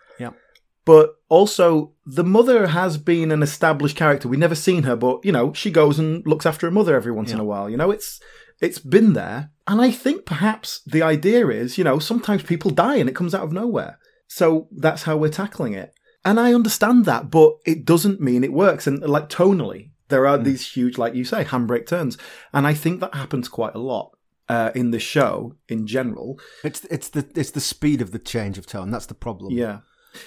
[0.87, 0.95] Yeah.
[0.95, 4.29] But also, the mother has been an established character.
[4.29, 7.13] We've never seen her, but, you know, she goes and looks after her mother every
[7.13, 7.69] once in a while.
[7.69, 8.21] You know, it's
[8.61, 9.51] it's been there.
[9.67, 13.35] And I think perhaps the idea is, you know, sometimes people die and it comes
[13.35, 13.99] out of nowhere.
[14.29, 15.93] So that's how we're tackling it.
[16.25, 18.87] And I understand that, but it doesn't mean it works.
[18.87, 22.17] And like tonally, There are these huge, like you say, handbrake turns,
[22.53, 24.17] and I think that happens quite a lot
[24.49, 26.39] uh, in the show in general.
[26.63, 28.91] It's it's the it's the speed of the change of tone.
[28.93, 29.53] That's the problem.
[29.53, 29.81] Yeah,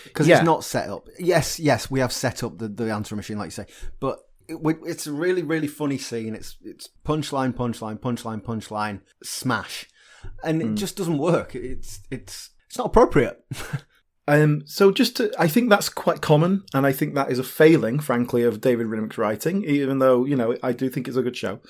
[0.04, 0.38] because Yeah.
[0.38, 1.08] it's not set up.
[1.20, 3.66] Yes, yes, we have set up the, the answer machine, like you say,
[4.00, 6.34] but it, it's a really really funny scene.
[6.36, 9.88] It's it's punchline, punchline, punchline, punchline, smash,
[10.44, 10.72] and Hmm.
[10.72, 11.56] it just doesn't work.
[11.56, 13.44] It's it's it's not appropriate.
[14.28, 17.44] Um, so just to, I think that's quite common, and I think that is a
[17.44, 19.64] failing, frankly, of David Renwick's writing.
[19.64, 21.62] Even though you know I do think it's a good show,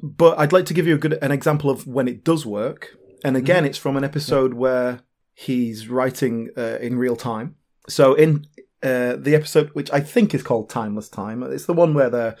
[0.00, 2.96] but I'd like to give you a good an example of when it does work.
[3.24, 5.00] And again, it's from an episode where
[5.34, 7.56] he's writing uh, in real time.
[7.88, 8.46] So in
[8.82, 12.36] uh, the episode, which I think is called Timeless Time, it's the one where they're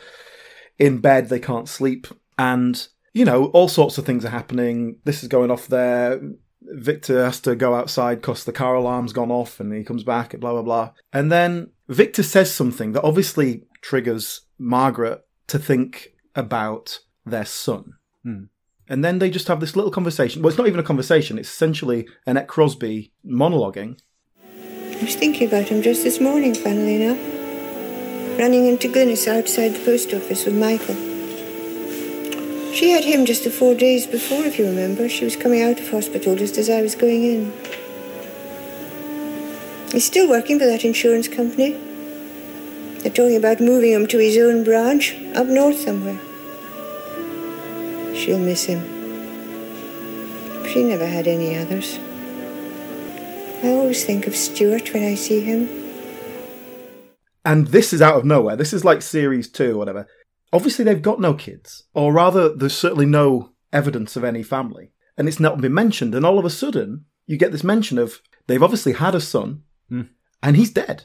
[0.78, 2.06] in bed, they can't sleep,
[2.38, 4.96] and you know all sorts of things are happening.
[5.04, 6.20] This is going off there.
[6.62, 10.38] Victor has to go outside because the car alarm's gone off and he comes back
[10.38, 10.90] blah blah blah.
[11.12, 17.94] And then Victor says something that obviously triggers Margaret to think about their son.
[18.22, 18.44] Hmm.
[18.90, 20.42] And then they just have this little conversation.
[20.42, 24.00] Well, it's not even a conversation, it's essentially Annette Crosbie monologuing.
[24.52, 27.18] I was thinking about him just this morning, funnily enough.
[28.36, 30.96] Running into Glynis outside the post office with Michael.
[32.74, 35.08] She had him just the four days before, if you remember.
[35.08, 37.52] She was coming out of hospital just as I was going in.
[39.92, 41.72] He's still working for that insurance company.
[43.02, 46.18] They're talking about moving him to his own branch up north somewhere.
[48.14, 48.80] She'll miss him.
[50.66, 51.98] She never had any others.
[53.62, 55.68] I always think of Stuart when I see him.
[57.44, 58.56] And this is out of nowhere.
[58.56, 60.06] This is like series two or whatever.
[60.52, 64.92] Obviously, they've got no kids, or rather, there's certainly no evidence of any family.
[65.16, 66.14] And it's not been mentioned.
[66.14, 69.62] And all of a sudden, you get this mention of they've obviously had a son,
[69.88, 70.02] hmm.
[70.42, 71.04] and he's dead.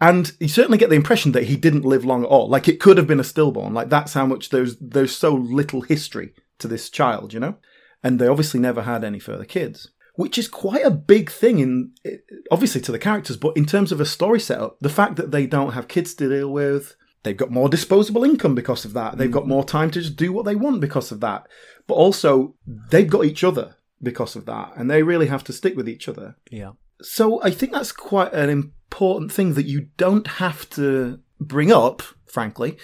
[0.00, 2.48] And you certainly get the impression that he didn't live long at all.
[2.48, 3.74] Like it could have been a stillborn.
[3.74, 7.56] Like that's how much there's there's so little history to this child, you know.
[8.02, 11.92] And they obviously never had any further kids, which is quite a big thing in
[12.06, 12.16] eh,
[12.50, 15.46] obviously to the characters, but in terms of a story setup, the fact that they
[15.46, 19.18] don't have kids to deal with, they've got more disposable income because of that.
[19.18, 19.48] They've got mm.
[19.48, 21.46] more time to just do what they want because of that.
[21.86, 25.76] But also they've got each other because of that, and they really have to stick
[25.76, 26.36] with each other.
[26.50, 26.72] Yeah.
[27.02, 28.48] So I think that's quite an
[28.90, 32.76] important thing that you don't have to bring up, frankly.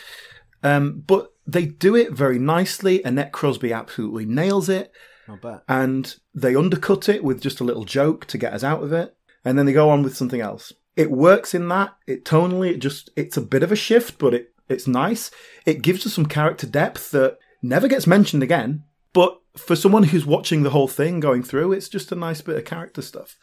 [0.63, 3.03] Um, but they do it very nicely.
[3.03, 4.93] Annette Crosbie absolutely nails it,
[5.29, 5.63] I bet.
[5.69, 9.17] and they undercut it with just a little joke to get us out of it,
[9.45, 10.73] and then they go on with something else.
[10.97, 11.95] It works in that.
[12.07, 15.31] It tonally, it just it's a bit of a shift, but it it's nice.
[15.67, 18.85] It gives us some character depth that never gets mentioned again.
[19.13, 22.57] But for someone who's watching the whole thing going through, it's just a nice bit
[22.57, 23.37] of character stuff.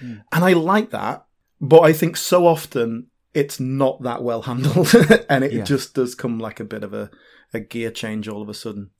[0.00, 1.24] And I like that,
[1.60, 4.92] but I think so often it's not that well handled
[5.28, 5.64] and it Yeah.
[5.64, 7.10] just does come like a bit of a,
[7.52, 8.90] a gear change all of a sudden.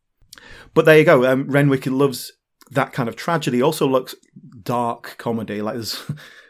[0.75, 1.25] But there you go.
[1.31, 2.33] Um, Renwick loves
[2.71, 3.63] that kind of tragedy.
[3.63, 4.15] Also looks
[4.63, 5.61] dark comedy.
[5.63, 6.01] Like there's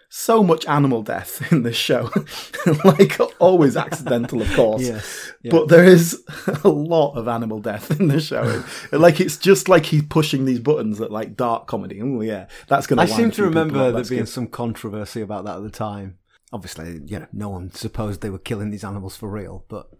[0.08, 2.10] so much animal death in this show.
[2.84, 4.82] like always accidental, of course.
[4.82, 5.32] Yes.
[5.42, 5.50] Yeah.
[5.52, 6.24] But there is
[6.64, 8.64] a lot of animal death in the show.
[8.92, 12.00] like it's just like he's pushing these buttons at like dark comedy.
[12.02, 13.02] Oh yeah, that's gonna.
[13.02, 14.28] I seem to remember there being good.
[14.28, 16.18] some controversy about that at the time.
[16.50, 19.90] Obviously, you know, no one supposed they were killing these animals for real, but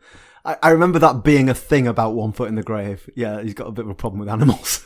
[0.46, 3.10] I, I remember that being a thing about One Foot in the Grave.
[3.14, 4.82] Yeah, he's got a bit of a problem with animals.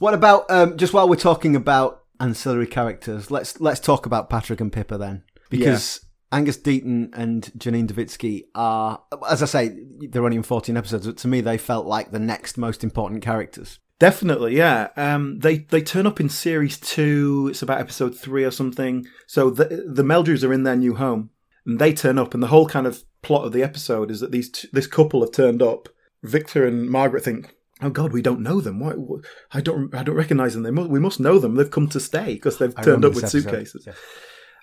[0.00, 3.30] what about um, just while we're talking about ancillary characters?
[3.30, 9.02] Let's let's talk about Patrick and Pippa then, because Angus Deayton and Janine Duvitski are,
[9.28, 9.76] as I say,
[10.10, 13.22] they're only in fourteen episodes, but to me they felt like the next most important
[13.22, 13.78] characters.
[14.00, 14.88] Definitely, yeah.
[14.96, 17.48] Um, they they turn up in series two.
[17.50, 19.06] It's about episode three or something.
[19.26, 21.30] So the the Meldrews are in their new home,
[21.64, 24.32] and they turn up, and the whole kind of plot of the episode is that
[24.32, 25.88] these t- this couple have turned up.
[26.24, 28.80] Victor and Margaret think, "Oh God, we don't know them.
[28.80, 28.92] Why?
[28.92, 30.62] wh- I don't I don't recognize them.
[30.62, 31.54] They mu- we must know them.
[31.54, 33.92] They've come to stay because they've I turned up with episode, suitcases." yeah.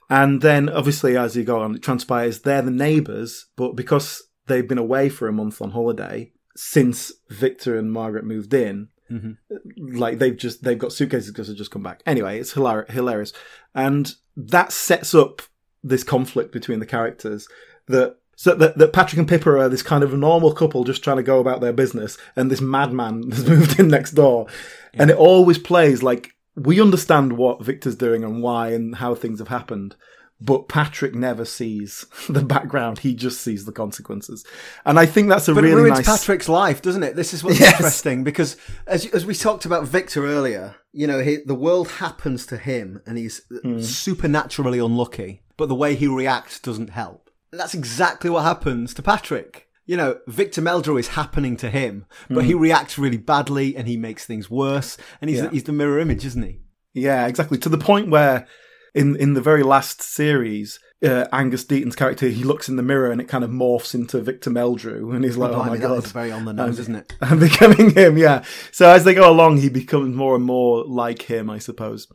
[0.09, 4.67] And then, obviously, as you go on, it transpires they're the neighbours, but because they've
[4.67, 9.97] been away for a month on holiday since Victor and Margaret moved in, mm-hmm.
[9.97, 12.03] like they've just they've got suitcases because they've just come back.
[12.05, 13.31] Anyway, it's hilar- hilarious,
[13.73, 15.41] and that sets up
[15.83, 17.47] this conflict between the characters
[17.87, 18.17] that.
[18.41, 21.21] So that, that Patrick and Pippa are this kind of normal couple just trying to
[21.23, 24.47] go about their business, and this madman has moved in next door,
[24.95, 29.37] and it always plays like we understand what Victor's doing and why and how things
[29.37, 29.95] have happened,
[30.39, 34.43] but Patrick never sees the background; he just sees the consequences,
[34.87, 36.05] and I think that's a But really it ruins nice.
[36.07, 37.15] Patrick's life, doesn't it?
[37.15, 37.75] This is what's Yes.
[37.75, 42.47] interesting because, as as we talked about Victor earlier, you know, he, the world happens
[42.47, 43.81] to him, and he's Hmm.
[43.81, 45.43] supernaturally unlucky.
[45.57, 47.29] But the way he reacts doesn't help.
[47.51, 49.67] And that's exactly what happens to Patrick.
[49.85, 52.59] you know, Victor Meldrew is happening to him, but he mm.
[52.59, 54.97] reacts really badly and he makes things worse.
[55.19, 55.39] And he's.
[55.39, 55.49] Yeah.
[55.49, 56.61] he's the mirror image, isn't he?
[56.93, 57.57] Yeah, exactly.
[57.57, 58.47] To the point where,
[58.93, 63.11] in in the very last series, uh, Angus Deayton's character he looks in the mirror
[63.11, 66.05] and it kind of morphs into Victor Meldrew, and he's like, "Oh, Blimey, my god."
[66.05, 67.13] is very on the nose, isn't it?
[67.21, 68.43] I'm becoming him, yeah.
[68.71, 72.07] So as they go along, he becomes more and more like him, I suppose,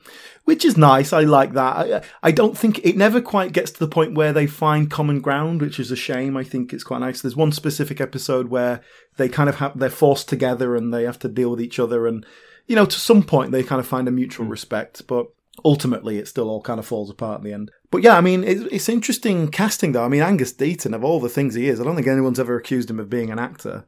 [0.44, 1.12] which is nice.
[1.12, 1.76] I like that.
[1.76, 5.20] I, I don't think it never quite gets to the point where they find common
[5.20, 6.36] ground, which is a shame.
[6.36, 7.22] I think it's quite nice.
[7.22, 8.82] There's one specific episode where
[9.16, 12.06] they kind of have they're forced together and they have to deal with each other,
[12.06, 12.24] and
[12.68, 15.26] you know, to some point they kind of find a mutual respect, but
[15.64, 17.70] ultimately it still all kind of falls apart in the end.
[17.96, 20.04] But yeah, I mean, it's, it's interesting casting though.
[20.04, 22.54] I mean, Angus Deayton, of all the things he is, I don't think anyone's ever
[22.58, 23.86] accused him of being an actor.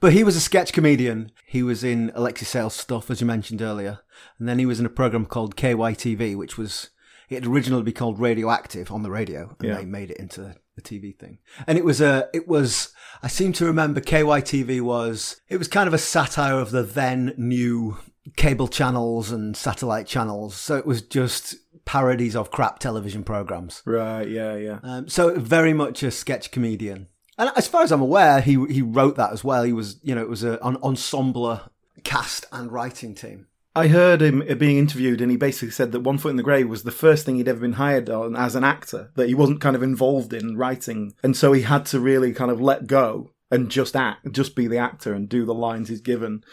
[0.00, 1.30] but he was a sketch comedian.
[1.46, 3.98] He was in Alexei Sayle's stuff, as you mentioned earlier.
[4.38, 6.88] And then he was in a program called KYTV, which was,
[7.28, 9.54] it had originally be called Radioactive on the radio.
[9.60, 9.74] And Yeah.
[9.76, 11.40] they made it into the TV thing.
[11.66, 12.90] And it was a, it was,
[13.22, 17.34] I seem to remember KYTV was, it was kind of a satire of the then
[17.36, 17.98] new
[18.36, 20.56] cable channels and satellite channels.
[20.56, 23.82] So it was just parodies of crap television programs.
[23.84, 24.28] Right?
[24.28, 24.78] Yeah, yeah.
[24.82, 27.08] Um, so very much a sketch comedian.
[27.36, 29.64] And as far as I'm aware, he he wrote that as well.
[29.64, 31.60] He was, you know, it was a, an ensemble
[32.04, 33.46] cast and writing team.
[33.76, 36.68] I heard him being interviewed, and he basically said that One Foot in the Grave
[36.68, 39.60] was the first thing he'd ever been hired on as an actor, that he wasn't
[39.60, 41.14] kind of involved in writing.
[41.24, 44.68] And so he had to really kind of let go and just act, just be
[44.68, 46.44] the actor and do the lines he's given.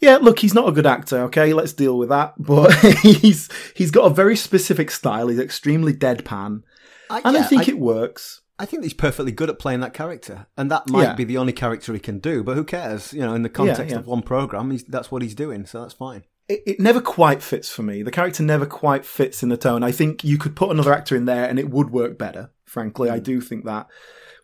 [0.00, 1.52] Yeah, look, he's not a good actor, okay?
[1.52, 2.34] Let's deal with that.
[2.38, 5.28] But he's he's got a very specific style.
[5.28, 6.62] He's extremely deadpan.
[7.10, 8.42] I, And I think I, it works.
[8.58, 11.14] I think he's perfectly good at playing that character, and that might Yeah.
[11.14, 12.42] be the only character he can do.
[12.42, 13.12] But who cares?
[13.12, 13.98] You know, in the context yeah.
[13.98, 16.24] of one program, he's, that's what he's doing, so that's fine.
[16.48, 18.02] it, it never quite fits for me.
[18.02, 19.82] The character never quite fits in the tone.
[19.82, 22.50] I think you could put another actor in there and it would work better.
[22.76, 23.86] Frankly, I do think that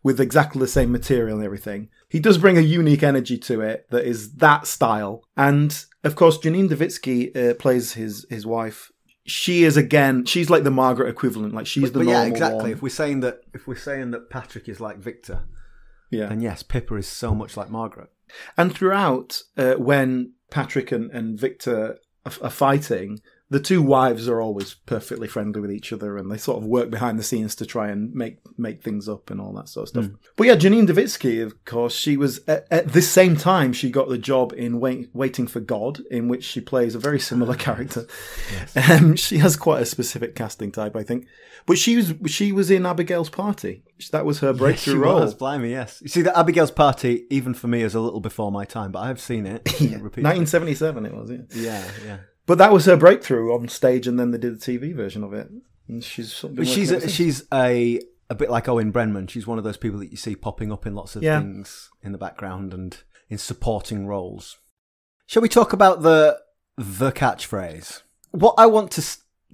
[0.02, 1.90] with exactly the same material and everything.
[2.08, 5.22] He does bring a unique energy to it that is that style.
[5.36, 8.90] And of course, Janine Duvitski uh, plays his his wife.
[9.26, 10.24] She is again.
[10.24, 11.52] She's like the Margaret equivalent.
[11.52, 12.62] Like she's the but normal yeah, exactly.
[12.62, 12.70] one.
[12.72, 15.42] If we're saying that, if we're saying that Patrick is like Victor,
[16.10, 16.28] Yeah.
[16.30, 18.08] then yes, Pippa is so much like Margaret.
[18.56, 23.20] And throughout, uh, when Patrick and, and Victor are, are fighting,
[23.52, 26.88] the two wives are always perfectly friendly with each other, and they sort of work
[26.88, 29.88] behind the scenes to try and make make things up and all that sort of
[29.90, 30.10] stuff.
[30.36, 34.08] But yeah, Janine Duvitski, of course, she was at, at this same time she got
[34.08, 38.06] the job in Wait, Waiting for God, in which she plays a very similar character.
[38.74, 41.26] Um, she has quite a specific casting type, I think.
[41.66, 43.82] But she was she was in Abigail's Party.
[44.12, 45.20] That was her breakthrough she role.
[45.20, 46.00] was, blimey, yes.
[46.02, 49.00] You see, that Abigail's Party, even for me, is a little before my time, but
[49.00, 49.62] I have seen it.
[49.80, 50.24] repeatedly.
[50.24, 51.38] 1977 it was, yeah.
[51.54, 52.18] Yeah, yeah.
[52.46, 55.32] But that was her breakthrough on stage, and then they did the TV version of
[55.32, 55.48] it.
[55.88, 58.00] And she's sort of But she's a, she's a
[58.30, 59.26] a bit like Owen Brenman.
[59.26, 61.38] She's one of those people that you see popping up in lots of Yeah.
[61.40, 62.96] things in the background and
[63.28, 64.58] in supporting roles.
[65.26, 66.38] Shall we talk about the
[66.76, 68.02] the catchphrase?
[68.30, 69.04] What I want to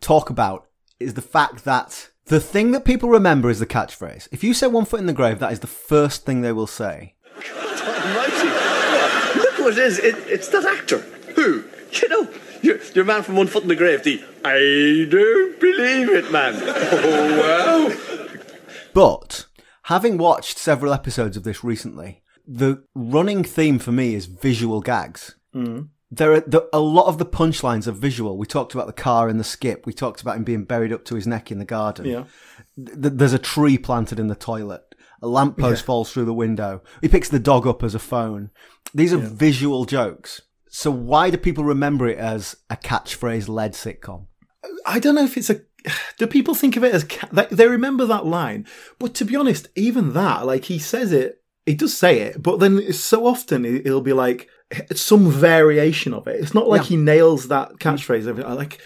[0.00, 0.66] talk about
[1.00, 4.28] is the fact that the thing that people remember is the catchphrase.
[4.30, 6.66] If you say one foot in the grave, that is the first thing they will
[6.66, 7.14] say.
[7.36, 8.48] Almighty.
[9.40, 9.98] Look who it is.
[9.98, 10.98] It, it's that actor.
[11.34, 11.64] Who?
[11.92, 12.24] You know,
[12.62, 16.54] your, your man from One Foot in the Grave, the I don't believe it man.
[17.00, 18.34] Oh, wow.
[18.94, 19.46] But
[19.84, 25.36] having watched several episodes of this recently, the running theme for me is visual gags.
[25.54, 25.88] Mm.
[26.10, 28.38] There are the, a lot of the punchlines are visual.
[28.38, 29.84] We talked about the car in the skip.
[29.84, 32.06] We talked about him being buried up to his neck in the garden.
[32.06, 32.24] Yeah.
[32.76, 34.82] Th- there's a tree planted in the toilet.
[35.20, 36.80] A lamppost falls through the window.
[37.02, 38.50] He picks the dog up as a phone.
[38.94, 40.42] These are visual jokes.
[40.70, 44.26] So why do people remember it as a catchphrase led sitcom?
[44.86, 45.60] I don't know if it's a.
[46.18, 48.66] Do people think of it as ca- they, remember that line?
[48.98, 52.58] But to be honest, even that, like he says it, he does say it, but
[52.58, 54.48] then so often it- it'll be like
[54.94, 56.40] some variation of it.
[56.40, 56.88] It's not like Yeah.
[56.88, 58.26] he nails that catchphrase.
[58.26, 58.78] every- Like,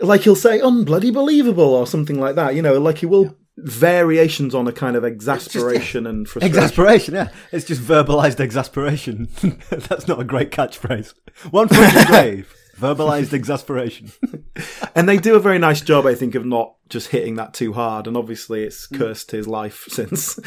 [0.00, 2.54] like he'll say "unbloody believable" or something like that.
[2.54, 6.56] You know, like he will variations on a kind of exasperation and frustration.
[6.56, 7.28] Exasperation, yeah.
[7.52, 9.28] It's just verbalized exasperation.
[9.70, 11.14] That's not a great catchphrase.
[11.50, 12.54] One foot in the grave.
[12.78, 14.10] Verbalized exasperation.
[14.94, 17.74] And they do a very nice job, I think, of not just hitting that too
[17.74, 18.06] hard.
[18.06, 18.98] And obviously, it's mm.
[18.98, 20.38] cursed his life since.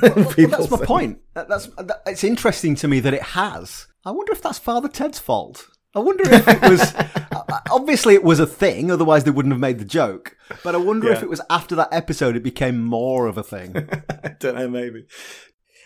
[0.00, 1.18] Well, that's my point.
[1.34, 3.88] That, that's that, it's interesting to me that it has.
[4.06, 5.68] I wonder if that's Father Ted's fault.
[5.94, 6.94] I wonder if it was.
[7.70, 8.90] obviously, it was a thing.
[8.90, 10.36] Otherwise, they wouldn't have made the joke.
[10.64, 13.76] But I wonder if it was after that episode it became more of a thing.
[14.24, 15.06] I don't know, maybe.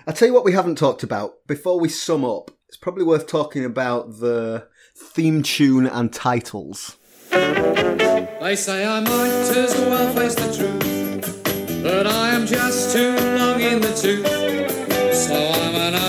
[0.07, 1.47] I'll tell you what we haven't talked about.
[1.47, 6.97] Before we sum up, it's probably worth talking about the theme tune and titles.
[7.31, 13.61] They say I might as well face the truth, but I am just too long
[13.61, 15.15] in the tooth.
[15.15, 16.06] So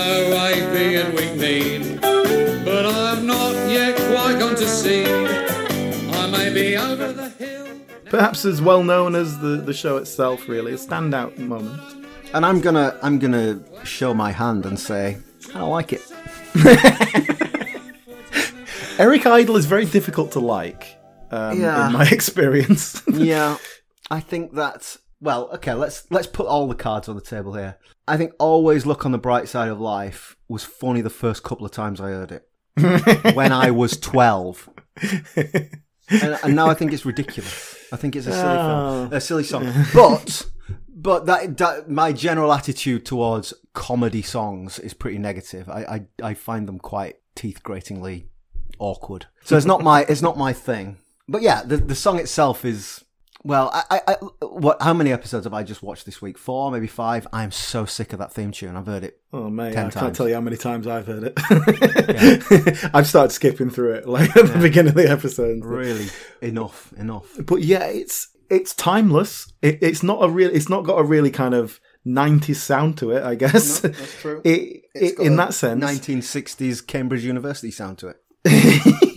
[8.10, 10.48] perhaps as well known as the, the show itself.
[10.48, 11.80] Really, a standout moment.
[12.34, 15.18] And I'm gonna I'm gonna show my hand and say
[15.54, 16.02] I like it.
[18.98, 20.96] Eric Idle is very difficult to like.
[21.30, 21.86] Um, Yeah.
[21.86, 23.02] in my experience.
[23.08, 23.56] yeah,
[24.10, 24.96] I think that.
[25.20, 27.76] Well, okay, let's let's put all the cards on the table here.
[28.06, 31.66] I think "Always Look on the Bright Side of Life" was funny the first couple
[31.66, 32.48] of times I heard it
[33.34, 34.68] when I was twelve,
[35.36, 37.74] and, and now I think it's ridiculous.
[37.92, 39.08] I think it's a silly film, oh.
[39.12, 39.72] a silly song.
[39.94, 40.46] But
[40.88, 45.68] but that, that my general attitude towards comedy songs is pretty negative.
[45.68, 48.28] I I, I find them quite teeth gratingly
[48.78, 49.26] awkward.
[49.44, 50.98] So it's not my it's not my thing.
[51.28, 53.04] But yeah, the the song itself is
[53.44, 53.70] well.
[53.72, 54.80] I, I, what?
[54.82, 56.38] How many episodes have I just watched this week?
[56.38, 57.26] Four, maybe five.
[57.32, 58.76] I'm so sick of that theme tune.
[58.76, 59.20] I've heard it.
[59.32, 62.90] Oh mate, Ten I can't tell you how many times I've heard it.
[62.94, 65.64] I've started skipping through it like at the beginning of the episode.
[65.64, 66.06] Really,
[66.40, 67.36] enough, enough.
[67.44, 69.52] But yeah, it's it's timeless.
[69.62, 70.50] It, it's not a real.
[70.54, 73.22] It's not got a really kind of '90s sound to it.
[73.22, 74.42] I guess that's true.
[74.44, 79.04] It, it in that sense, 1960s Cambridge University sound to it.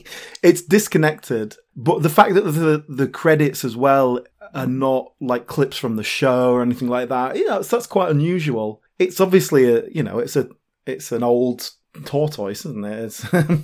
[0.43, 1.55] it's disconnected.
[1.75, 4.19] But the fact that the the credits as well
[4.53, 7.87] are not like clips from the show or anything like that, you know, that's, that's
[7.87, 8.81] quite unusual.
[8.99, 10.49] It's obviously a you know, it's a
[10.85, 11.69] it's an old
[12.05, 12.99] tortoise, isn't it?
[13.05, 13.25] It's,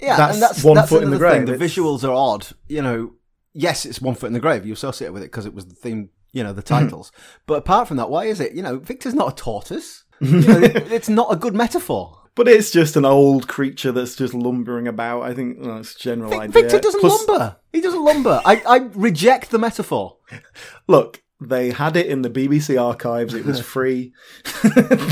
[0.00, 1.44] Yeah, That's and that's one that's foot in the another thing.
[1.46, 1.58] grave.
[1.58, 2.48] The It's- visuals are odd.
[2.68, 3.12] You know,
[3.52, 4.66] yes, it's one foot in the grave.
[4.66, 6.10] You associate it with it because it was the theme.
[6.32, 6.84] You know, the Mm-hmm.
[6.86, 7.12] titles.
[7.46, 8.52] but apart from that, why is it?
[8.54, 10.02] You know, Victor's not a tortoise.
[10.20, 12.22] You know, it- it's not a good metaphor.
[12.34, 15.22] But it's just an old creature that's just lumbering about.
[15.22, 16.62] I think well, that's a general Vic- idea.
[16.62, 17.56] Victor doesn't Plus- lumber.
[17.72, 18.40] He doesn't lumber.
[18.44, 20.18] I, I reject the metaphor.
[20.86, 23.34] Look, they had it in the BBC archives.
[23.34, 24.12] It was free.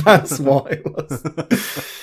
[0.05, 1.99] That's what it was.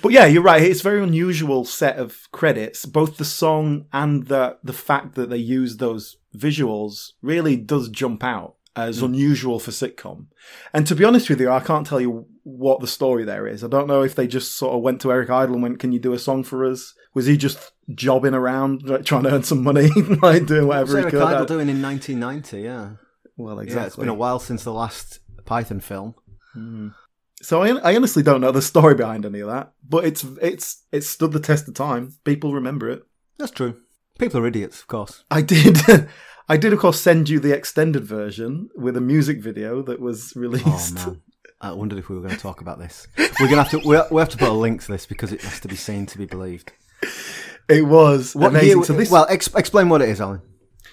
[0.00, 0.62] But yeah, you're right.
[0.62, 2.86] It's a very unusual set of credits.
[2.86, 8.22] Both the song and the the fact that they use those visuals really does jump
[8.22, 9.06] out as hmm.
[9.06, 10.26] unusual for sitcom.
[10.72, 13.62] And to be honest with you, I can't tell you what the story there is.
[13.62, 15.92] I don't know if they just sort of went to Eric Idle and went, "Can
[15.92, 19.42] you do a song for us?" Was he just jobbing around, like, trying to earn
[19.42, 19.88] some money,
[20.22, 21.22] like doing whatever he Eric could?
[21.22, 22.60] Idle uh, doing in 1990?
[22.60, 22.90] Yeah.
[23.36, 23.86] well, Yeah, exactly.
[23.86, 26.14] it's been a while since the last Python film.
[26.54, 26.88] Hmm.
[27.42, 30.84] So I, I honestly don't know the story behind any of that, but it's it's
[30.92, 32.14] it's stood the test of time.
[32.24, 33.02] People remember it.
[33.38, 33.76] That's true.
[34.18, 35.22] People are idiots, of course.
[35.30, 35.78] I did,
[36.48, 40.32] I did of course send you the extended version with a music video that was
[40.36, 40.94] Oh released.
[41.06, 41.22] man,
[41.60, 43.08] I wondered if we were going to talk about this.
[43.18, 43.78] We're going to have to
[44.10, 46.18] we have to put a link to this because it has to be seen to
[46.18, 46.72] be believed.
[47.68, 48.68] It was What amazing.
[48.78, 50.40] year- so this, well, ex- explain what it is, Alan.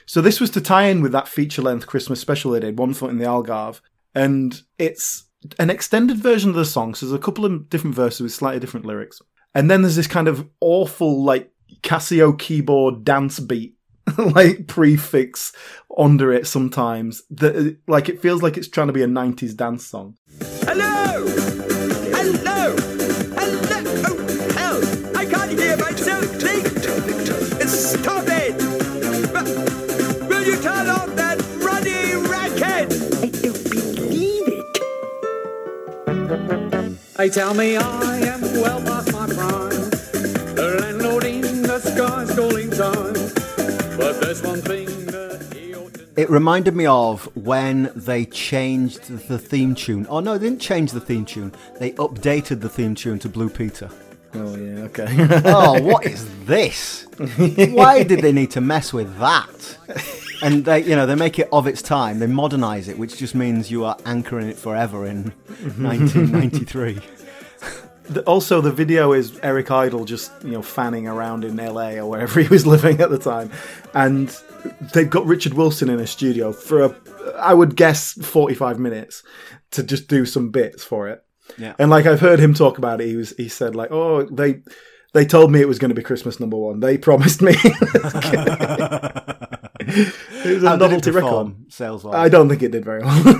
[0.05, 2.93] so this was to tie in with that feature length Christmas special they did, One
[2.93, 3.79] Foot in the Algarve,
[4.13, 5.25] and it's
[5.59, 6.93] an extended version of the song.
[6.95, 9.21] So there's a couple of different verses with slightly different lyrics,
[9.53, 11.51] and then there's this kind of awful like
[11.81, 13.74] Casio keyboard dance beat
[14.17, 15.51] like prefix
[15.97, 19.85] under it sometimes that like it feels like it's trying to be a 90s dance
[19.85, 20.15] song
[20.67, 21.25] Hello!
[22.13, 22.75] Hello!
[23.37, 23.81] Hello!
[24.07, 24.17] Oh,
[24.55, 24.79] hell!
[25.17, 26.65] I can't hear myself think!
[27.67, 28.55] Stop it!
[29.33, 32.91] Will- Will you turn off that ruddy racket?
[33.23, 34.79] I don't believe it.
[37.17, 38.41] They tell me I am
[46.17, 50.07] It reminded me of when they changed the theme tune.
[50.09, 51.53] Oh no, they didn't change the theme tune.
[51.79, 53.89] They updated the theme tune to Blue Peter.
[54.33, 55.07] oh yeah okay
[55.45, 57.05] Oh, what is this?
[57.37, 59.77] Why did they need to mess with that?
[60.41, 62.19] And they, you know, they make it of its time.
[62.19, 65.23] They modernize it, which just means you are anchoring it forever in
[65.77, 66.99] 1993.
[68.27, 72.39] Also the video is eric idle just you know fanning around in la or wherever
[72.45, 73.49] he was living at the time
[73.93, 74.37] and
[74.93, 76.95] they've got richard wilson in a studio for a
[77.39, 79.23] i would guess 45 minutes
[79.71, 81.23] to just do some bits for it
[81.57, 81.73] Yeah.
[81.79, 84.61] and like i've heard him talk about it he was he said like oh they
[85.13, 87.55] they told me it was going to be christmas number one they promised me
[89.87, 90.13] it
[90.45, 92.15] was a How novelty record sales-wise?
[92.15, 93.23] I don't think it did very well.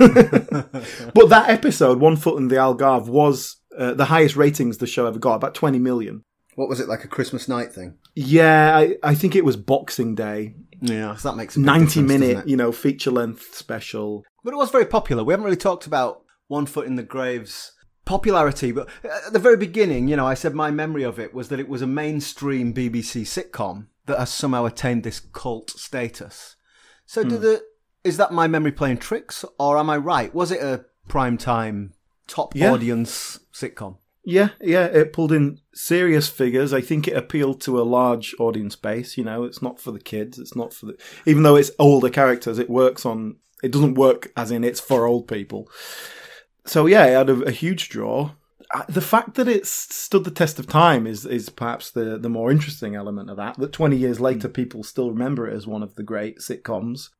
[1.14, 5.06] but that episode, One Foot in the Algarve, was uh, the highest ratings the show
[5.06, 6.22] ever got, about 20 million.
[6.54, 7.98] What was it like a Christmas night thing?
[8.14, 10.54] Yeah, I, I think it was Boxing Day.
[10.80, 14.24] Yeah, so that makes a big 90 minute, you know, feature length special.
[14.42, 15.22] But it was very popular.
[15.24, 17.72] We haven't really talked about One Foot in the Grave's
[18.06, 21.48] popularity, but at the very beginning, you know, I said my memory of it was
[21.48, 26.56] that it was a mainstream BBC sitcom that has somehow attained this cult status.
[27.04, 27.28] So, Hmm.
[27.30, 27.62] do the
[28.04, 30.32] is that my memory playing tricks, or am I right?
[30.32, 31.92] Was it a prime time
[32.26, 32.72] top Yeah.
[32.72, 33.96] audience sitcom?
[34.28, 36.72] Yeah, yeah, it pulled in serious figures.
[36.72, 39.16] I think it appealed to a large audience base.
[39.16, 40.36] You know, it's not for the kids.
[40.38, 40.96] It's not for the.
[41.26, 43.36] Even though it's older characters, it works on.
[43.62, 45.70] It doesn't work as in it's for old people.
[46.64, 48.32] So yeah, it had a, a huge draw.
[48.74, 52.28] Uh, The fact that it's stood the test of time is is perhaps the the
[52.28, 53.56] more interesting element of that.
[53.58, 57.10] That twenty years later, people still remember it as one of the great sitcoms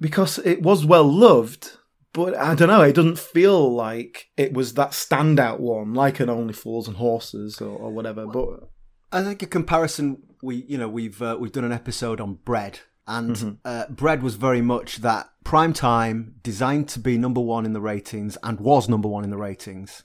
[0.00, 1.78] because it was well loved.
[2.12, 2.82] But I don't know.
[2.82, 7.60] It doesn't feel like it was that standout one, like an Only Fools and Horses
[7.60, 8.26] or, or whatever.
[8.26, 8.68] But
[9.12, 12.80] I think a comparison we you know we've uh, we've done an episode on bread
[13.06, 17.72] and uh, bread was very much that prime time designed to be number one in
[17.72, 20.04] the ratings and was number one in the ratings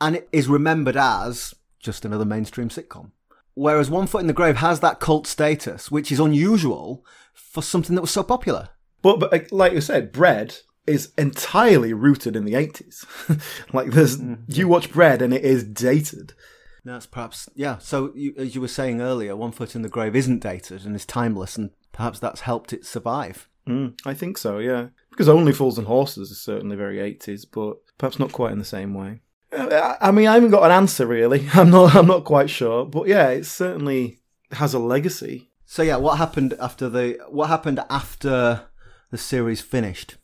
[0.00, 3.10] and it is remembered as just another mainstream sitcom
[3.54, 7.04] whereas one foot in the grave has that cult status which is unusual
[7.34, 8.68] for something that was so popular
[9.02, 13.04] But, but like you said, Bread is entirely rooted in the 80s.
[13.72, 14.18] like, there's,
[14.48, 16.32] you watch Bread and it is dated.
[16.84, 20.16] that's perhaps yeah so you, as you were saying earlier one foot in the grave
[20.16, 24.58] isn't dated and is timeless and perhaps that's helped it survive Mm, I think so,
[24.58, 24.88] yeah.
[25.10, 28.64] Because Only Fools and Horses is certainly very 80s, but perhaps not quite in the
[28.64, 29.20] same way.
[29.52, 31.48] Uh, I I mean, I haven't got an answer really.
[31.54, 31.94] I'm not.
[31.94, 34.20] I'm not quite sure, but yeah, it certainly
[34.52, 35.50] has a legacy.
[35.66, 38.62] So yeah, what happened after the what happened after
[39.10, 40.16] the series finished?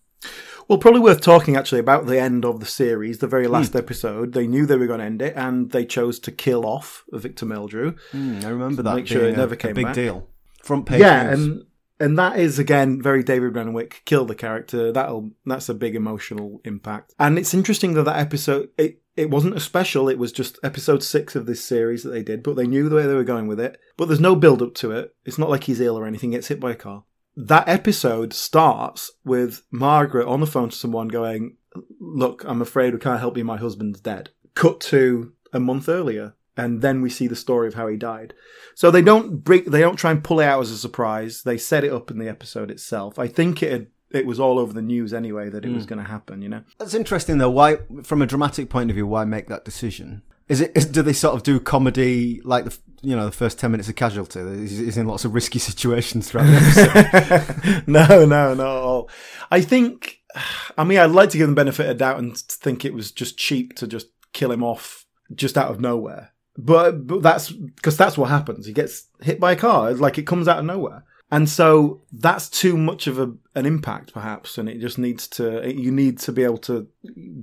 [0.69, 4.33] Well, probably worth talking actually about the end of the series, the very last episode.
[4.33, 7.47] They knew they were going to end it, and they chose to kill off Victor
[7.47, 7.97] Meldrew.
[8.11, 8.97] Hmm, I remember that.
[8.97, 9.95] Make sure it never a, came a big back.
[9.95, 10.29] deal.
[10.64, 11.01] Front page.
[11.01, 11.41] yeah, news.
[11.47, 11.64] and
[12.01, 14.03] and that is again very David Renwick.
[14.07, 14.91] Kill the character.
[14.91, 17.14] That'll that's a big emotional impact.
[17.19, 20.09] And it's interesting that that episode it it wasn't a special.
[20.09, 22.43] It was just episode six of this series that they did.
[22.43, 23.79] But they knew the way they were going with it.
[23.97, 25.14] But there's no build up to it.
[25.25, 26.33] It's not like he's ill or anything.
[26.33, 27.05] Gets hit by a car.
[27.37, 31.57] That episode starts with Margaret on the phone to someone going,
[32.01, 33.45] "Look, I'm afraid we can't help you.
[33.45, 37.74] My husband's dead." Cut to a month earlier, and then we see the story of
[37.74, 38.32] how he died.
[38.74, 39.66] So they don't break.
[39.66, 41.43] They don't try and pull it out as a surprise.
[41.43, 43.18] They set it up in the episode itself.
[43.18, 45.89] I think it had, it was all over the news anyway that it was mm.
[45.89, 46.41] going to happen.
[46.41, 46.62] You know.
[46.78, 47.51] That's interesting though.
[47.51, 50.22] Why, from a dramatic point of view, why make that decision?
[50.49, 50.72] Is it?
[50.74, 53.88] Is, do they sort of do comedy like the you know the first ten minutes
[53.88, 54.40] of Casualty?
[54.61, 57.84] He's, he's in lots of risky situations throughout the episode.
[57.86, 59.11] no, no, not at all.
[59.51, 60.20] I think.
[60.78, 63.38] I mean, I'd like to give them benefit of doubt and think it was just
[63.38, 66.32] cheap to just kill him off just out of nowhere.
[66.59, 68.66] But, but that's because that's what happens.
[68.66, 69.90] He gets hit by a car.
[69.90, 71.05] It's like it comes out of nowhere.
[71.30, 75.72] And so that's too much of a, an impact, perhaps, and it just needs to.
[75.74, 76.86] You need to be able to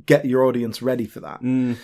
[0.06, 1.42] get your audience ready for that.
[1.42, 1.78] Mm.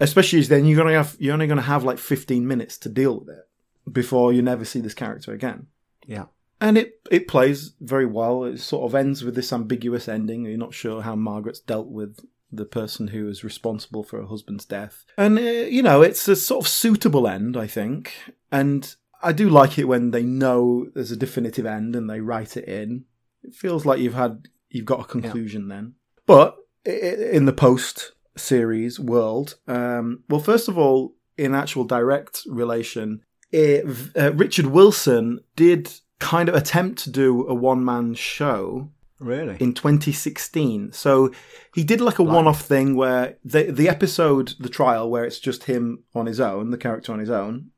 [0.00, 3.20] Especially as then you're gonna have you're only gonna have like 15 minutes to deal
[3.20, 3.48] with it
[3.90, 5.66] before you never see this character again
[6.06, 6.26] yeah.
[6.60, 8.44] and it it plays very well.
[8.44, 10.44] It sort of ends with this ambiguous ending.
[10.44, 12.18] You're not sure how Margaret's dealt with
[12.52, 16.36] the person who is responsible for her husband's death, and uh, you know it's a
[16.36, 18.12] sort of suitable end, I think.
[18.50, 22.56] And I do like it when they know there's a definitive end and they write
[22.56, 23.04] it in.
[23.44, 25.94] It feels like you've had you've got a conclusion then.
[26.26, 33.22] But in the post series world, um, well, first of all, in actual direct relation,
[33.50, 33.84] it,
[34.16, 39.56] uh, Richard Wilson did kind of attempt to do a one man show Really?
[39.60, 40.92] in 2016.
[40.92, 41.30] So
[41.74, 45.38] he did like a one off thing where the the episode, the trial, where it's
[45.38, 47.70] just him on his own, the character on his own.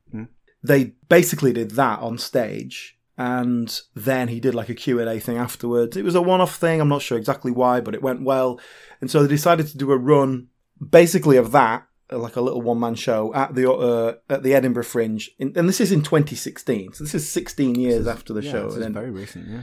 [0.64, 2.96] They basically did that on stage.
[3.18, 5.96] And then he did like a Q&A thing afterwards.
[5.96, 6.80] It was a one-off thing.
[6.80, 8.58] I'm not sure exactly why, but it went well.
[9.00, 10.48] And so they decided to do a run
[10.90, 15.30] basically of that, like a little one-man show at the uh, at the Edinburgh Fringe.
[15.38, 16.94] In, and this is in 2016.
[16.94, 18.70] So this is 16 years after the yeah, show.
[18.70, 19.48] this is very recent.
[19.48, 19.62] Yeah.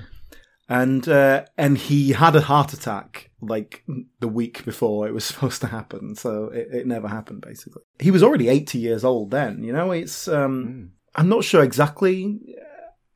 [0.67, 3.83] and uh, and he had a heart attack like
[4.19, 7.41] the week before it was supposed to happen, so it, it never happened.
[7.41, 9.63] Basically, he was already eighty years old then.
[9.63, 12.39] You know, it's um, I'm not sure exactly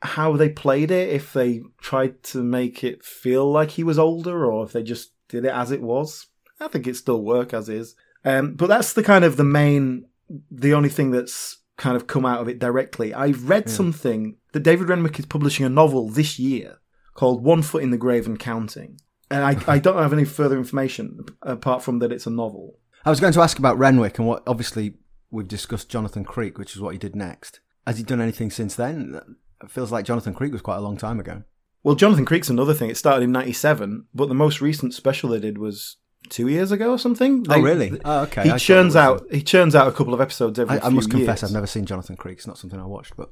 [0.04, 1.10] how they played it.
[1.10, 5.12] If they tried to make it feel like he was older, or if they just
[5.30, 6.28] did it as it was.
[6.60, 7.96] I think it still work as is.
[8.24, 10.06] Um, but that's the kind of the main,
[10.50, 13.14] the only thing that's kind of come out of it directly.
[13.14, 16.78] I've read something that David Renwick is publishing a novel this year
[17.16, 19.00] called One Foot in the Grave and Counting.
[19.30, 22.80] And I, I don't have any further information apart from that it's a novel.
[23.04, 24.44] I was going to ask about Renwick and what.
[24.48, 24.94] Obviously,
[25.32, 27.60] we've discussed Jonathan Creek, which is what he did next.
[27.86, 29.20] Has he done anything since then?
[29.64, 31.44] It feels like Jonathan Creek was quite a long time ago.
[31.84, 32.90] Well, Jonathan Creek's another thing.
[32.90, 35.98] It started in 97, but the most recent special they did was
[36.30, 37.46] two years ago or something.
[37.50, 38.00] Oh, really?
[38.06, 38.44] Oh, okay.
[38.44, 39.26] He I churns out.
[39.32, 40.80] He churns out a couple of episodes every.
[40.80, 41.44] I, I must confess, years.
[41.44, 42.38] I've never seen Jonathan Creek.
[42.38, 43.32] It's not something I watched, but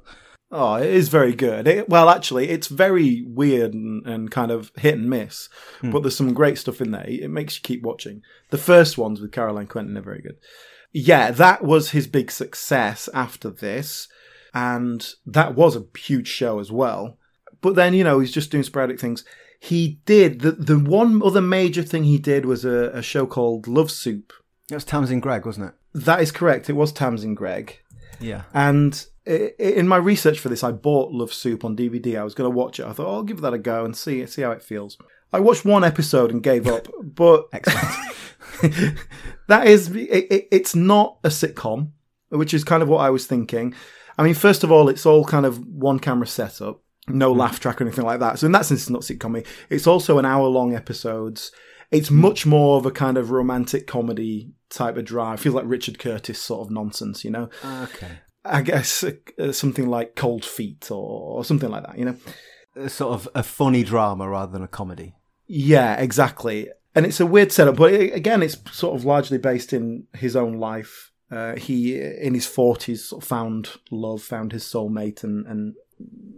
[0.52, 1.66] Oh, it is very good.
[1.66, 5.48] It, well, actually, it's very weird and, and kind of hit and miss,
[5.80, 5.92] hmm.
[5.92, 7.06] but there's some great stuff in there.
[7.08, 8.22] It makes you keep watching.
[8.50, 10.38] The first ones with Caroline Quentin are very good.
[10.92, 14.10] yeah, that was his big success after this,
[14.54, 17.18] and that was a huge show as well.
[17.62, 19.24] But then, you know, he's just doing sporadic things.
[19.60, 23.68] He did the the one other major thing he did was a, a show called
[23.68, 24.34] Love Soup.
[24.72, 25.74] It was Tamsin Greig, wasn't it?
[25.94, 26.70] That is correct.
[26.70, 27.80] It was Tamsin Greig.
[28.20, 28.44] Yeah.
[28.54, 32.20] And in my research for this, I bought Love Soup on DVD.
[32.20, 32.86] I was going to watch it.
[32.86, 34.98] I thought, oh, I'll give that a go and see see how it feels.
[35.34, 37.88] I watched one episode and gave up, but Excellent.
[39.48, 41.92] that is it, it, it's not a sitcom,
[42.30, 43.76] which is kind of what I was thinking.
[44.22, 47.40] I mean, first of all, it's all kind of one camera setup, no hmm.
[47.40, 48.38] laugh track or anything like that.
[48.38, 49.44] So in that sense, it's not sitcom.
[49.68, 51.52] It's also an hour long episodes.
[51.90, 52.22] It's hmm.
[52.22, 55.40] much more of a kind of romantic comedy type of drive.
[55.40, 57.50] It feels like Richard Curtis sort of nonsense, you know.
[57.66, 58.20] okay.
[58.46, 62.16] I guess uh, uh, something like Cold Feet or, or something like that, you know.
[62.76, 65.16] A sort of a funny drama rather than a comedy.
[65.48, 66.70] Yeah, exactly.
[66.94, 70.36] And it's a weird setup, but it, again, it's sort of largely based in his
[70.36, 71.11] own life.
[71.32, 75.76] Uh, he, in his forties, sort of found love, found his soulmate, and and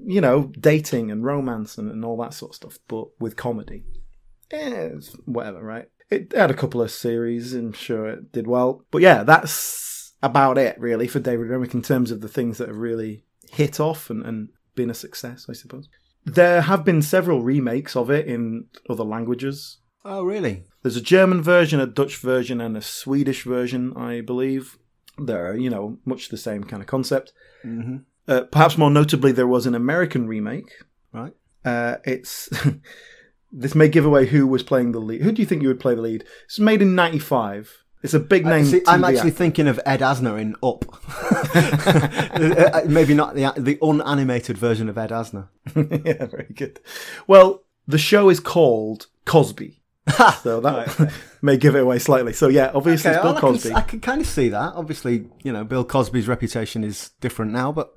[0.06, 3.84] you know, dating and romance and, and all that sort of stuff, but with comedy.
[4.52, 4.90] Yeah,
[5.26, 5.90] whatever, right?
[6.10, 8.86] It had a couple of series, and sure it did well.
[8.92, 12.70] But yeah, that's about it really for David Renwick in terms of the things that
[12.70, 15.90] have really hit off and, and been a success, I suppose.
[16.26, 19.80] There have been several remakes of it in other languages.
[20.06, 20.64] Oh, really?
[20.82, 24.78] There's a German version, a Dutch version, and a Swedish version, I believe.
[25.18, 27.34] They're, you know, much the same kind of concept.
[27.64, 27.98] Mm-hmm.
[28.28, 30.72] Uh, perhaps more notably, there was an American remake.
[31.12, 31.34] Right.
[31.64, 32.50] Uh, it's
[33.52, 35.22] this may give away who was playing the lead.
[35.22, 36.26] Who do you think you would play the lead?
[36.46, 37.84] It's made in '95.
[38.02, 38.66] It's a big name.
[38.66, 40.86] Uh, See, I'm actually act- thinking of Ed Asner in Up.
[42.34, 45.48] Uh, Maybe not the the unanimated version of Ed Asner.
[45.76, 46.80] yeah, very good.
[47.28, 49.83] Well, the show is called Cosby,
[50.42, 52.34] so that may give it away slightly.
[52.34, 53.74] So yeah, obviously it's Bill well, I can- Cosby.
[53.74, 54.74] I can, kind of see that.
[54.76, 57.94] Obviously, you know, Bill Cosby's reputation is different now, but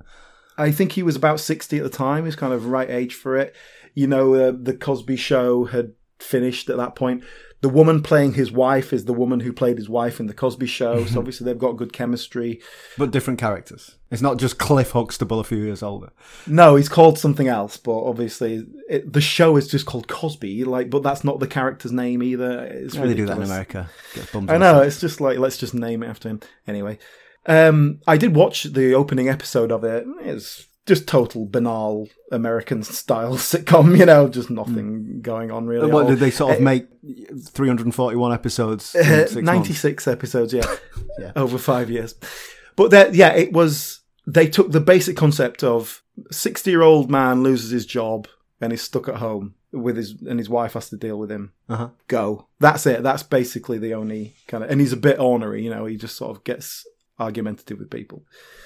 [0.59, 2.25] I think he was about 60 at the time.
[2.25, 3.55] He's kind of right age for it.
[3.95, 7.25] You know, uh, the Cosby show had finished at that point.
[7.63, 10.67] The woman playing his wife is the woman who played his wife in the Cosby
[10.67, 11.05] show.
[11.07, 12.61] so obviously they've got good chemistry.
[12.99, 13.97] but different characters.
[14.11, 16.11] It's not just Cliff Huxtable a few years older.
[16.47, 20.65] No, he's called something else, but obviously it, the show is just called Cosby.
[20.65, 22.65] Like, but that's not the character's name either.
[22.67, 23.43] It's Yeah, they do that in.
[23.43, 23.91] America.
[24.15, 24.83] Get I know.
[24.83, 26.41] It's just like let's just name it after him.
[26.69, 26.99] Anyway,
[27.47, 30.07] um, I did watch the opening episode of it.
[30.21, 33.99] It's just total banal American style sitcom.
[33.99, 35.84] You know, just nothing going on really.
[35.84, 36.87] And what did they sort of Uh, make
[37.51, 38.95] 341 episodes?
[38.95, 39.47] uh, six months?
[39.47, 40.66] 96 episodes, yeah,
[41.18, 41.32] Yeah.
[41.37, 42.14] over five years.
[42.76, 44.01] But that, yeah, it was.
[44.26, 48.26] They took the basic concept of sixty-year-old man loses his job
[48.61, 51.53] and is stuck at home with his and his wife has to deal with him.
[51.68, 51.91] Uh-huh.
[52.09, 52.49] Go.
[52.59, 53.03] That's it.
[53.05, 54.70] That's basically the only kind of.
[54.70, 55.84] And he's a bit ornery, you know.
[55.87, 56.84] He just sort of gets
[57.19, 58.25] argumentative with people,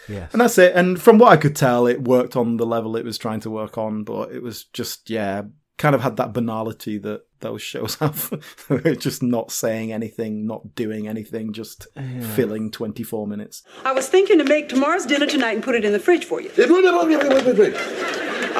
[0.08, 0.32] Yes.
[0.32, 0.74] and that's it.
[0.74, 3.50] And from what I could tell, it worked on the level it was trying to
[3.50, 5.42] work on, but it was just yeah,
[5.78, 8.32] kind of had that banality that those shows have.
[8.98, 11.86] just not saying anything, not doing anything, just
[12.34, 13.62] filling twenty-four minutes.
[13.84, 16.40] I was thinking to make tomorrow's dinner tonight and put it in the fridge for
[16.40, 16.50] you.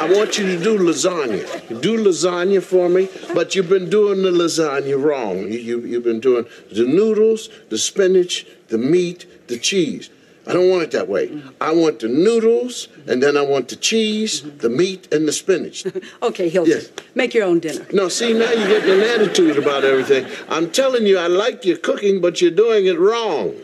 [0.01, 1.81] I want you to do lasagna.
[1.83, 5.41] Do lasagna for me, but you've been doing the lasagna wrong.
[5.41, 10.09] You, you, you've been doing the noodles, the spinach, the meat, the cheese.
[10.47, 11.29] I don't want it that way.
[11.29, 11.51] Mm-hmm.
[11.61, 14.57] I want the noodles, and then I want the cheese, mm-hmm.
[14.57, 15.85] the meat, and the spinach.
[16.23, 16.73] Okay, Hilton.
[16.73, 16.91] Yes.
[17.15, 17.87] Make your own dinner.
[17.93, 20.27] No, see, now you're getting an attitude about everything.
[20.49, 23.55] I'm telling you, I like your cooking, but you're doing it wrong.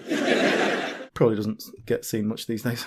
[1.15, 2.85] Probably doesn't get seen much these days.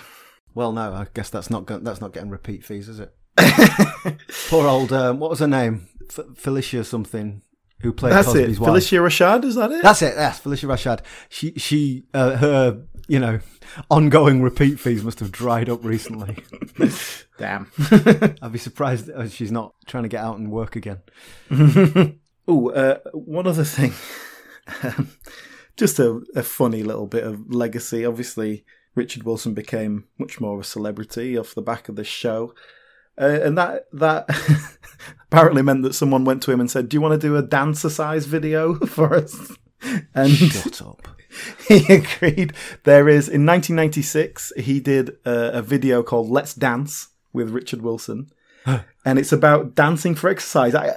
[0.54, 3.12] Well, no, I guess that's not go- that's not getting repeat fees, is it?
[4.48, 5.88] Poor old um, what was her name?
[6.08, 7.42] F- Phylicia something
[7.80, 8.60] who played That's Cosby's it.
[8.60, 8.70] wife.
[8.70, 9.82] Phylicia Rashad, is that it?
[9.82, 10.14] That's it.
[10.16, 11.00] Yes, Phylicia Rashad.
[11.28, 13.40] She she uh, her you know
[13.90, 16.36] ongoing repeat fees must have dried up recently.
[17.38, 17.70] Damn.
[18.42, 20.98] I'd be surprised uh, she's not trying to get out and work again.
[22.48, 23.92] Oh, uh, one other thing.
[24.82, 25.10] Um,
[25.76, 28.04] Just a, a funny little bit of legacy.
[28.04, 28.64] Obviously,
[28.94, 32.54] Richard Wilson became much more of a celebrity off the back of this show.
[33.20, 34.26] Uh, and that that
[35.30, 37.42] apparently meant that someone went to him and said, "Do you want to do a
[37.42, 39.52] dancer-size video for us?"
[40.14, 41.06] And Shut up.
[41.68, 42.54] he agreed.
[42.84, 48.30] There is in 1996 he did a, a video called "Let's Dance" with Richard Wilson,
[49.04, 50.74] and it's about dancing for exercise.
[50.74, 50.94] I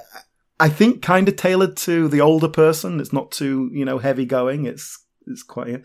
[0.58, 3.00] I think kind of tailored to the older person.
[3.00, 4.64] It's not too you know heavy going.
[4.64, 5.82] It's it's quite.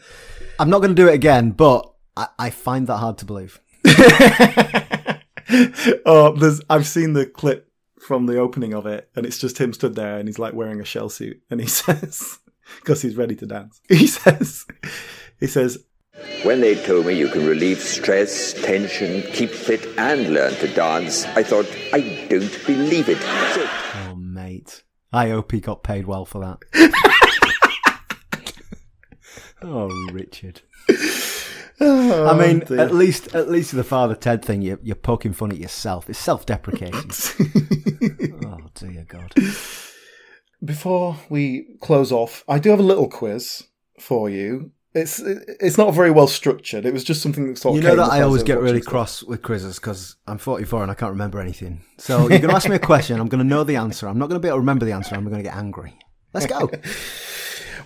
[0.58, 3.60] I'm not going to do it again, but I, I find that hard to believe.
[6.06, 9.74] oh, there's I've seen the clip from the opening of it, and it's just him
[9.74, 12.40] stood there, and he's like wearing a shell suit, and he says,
[12.80, 14.66] because he's ready to dance, he says,
[15.40, 15.84] he says,
[16.44, 21.26] When they told me you can relieve stress, tension, keep fit, and learn to dance,
[21.26, 23.20] I thought, I don't believe it.
[23.54, 23.68] So
[24.10, 24.84] Oh, mate.
[25.12, 26.92] I hope he got paid well for that.
[29.64, 30.62] oh, Richard.
[31.82, 32.80] I mean, oh, dear.
[32.80, 36.10] at least at least the Father Ted thing, you're, you're poking fun at yourself.
[36.10, 37.12] It's self-deprecating.
[38.46, 39.34] oh dear God!
[40.64, 43.64] Before we close off, I do have a little quiz
[44.00, 44.72] for you.
[44.94, 46.86] It's it's not very well structured.
[46.86, 48.92] It was just something that sort of You know that I always get really stuff.
[48.92, 51.84] cross with quizzes because I'm 44 and I can't remember anything.
[51.98, 53.20] So you're going to ask me a question.
[53.20, 54.08] I'm going to know the answer.
[54.08, 55.16] I'm not going to be able to remember the answer.
[55.16, 55.98] I'm going to get angry.
[56.34, 56.70] Let's go.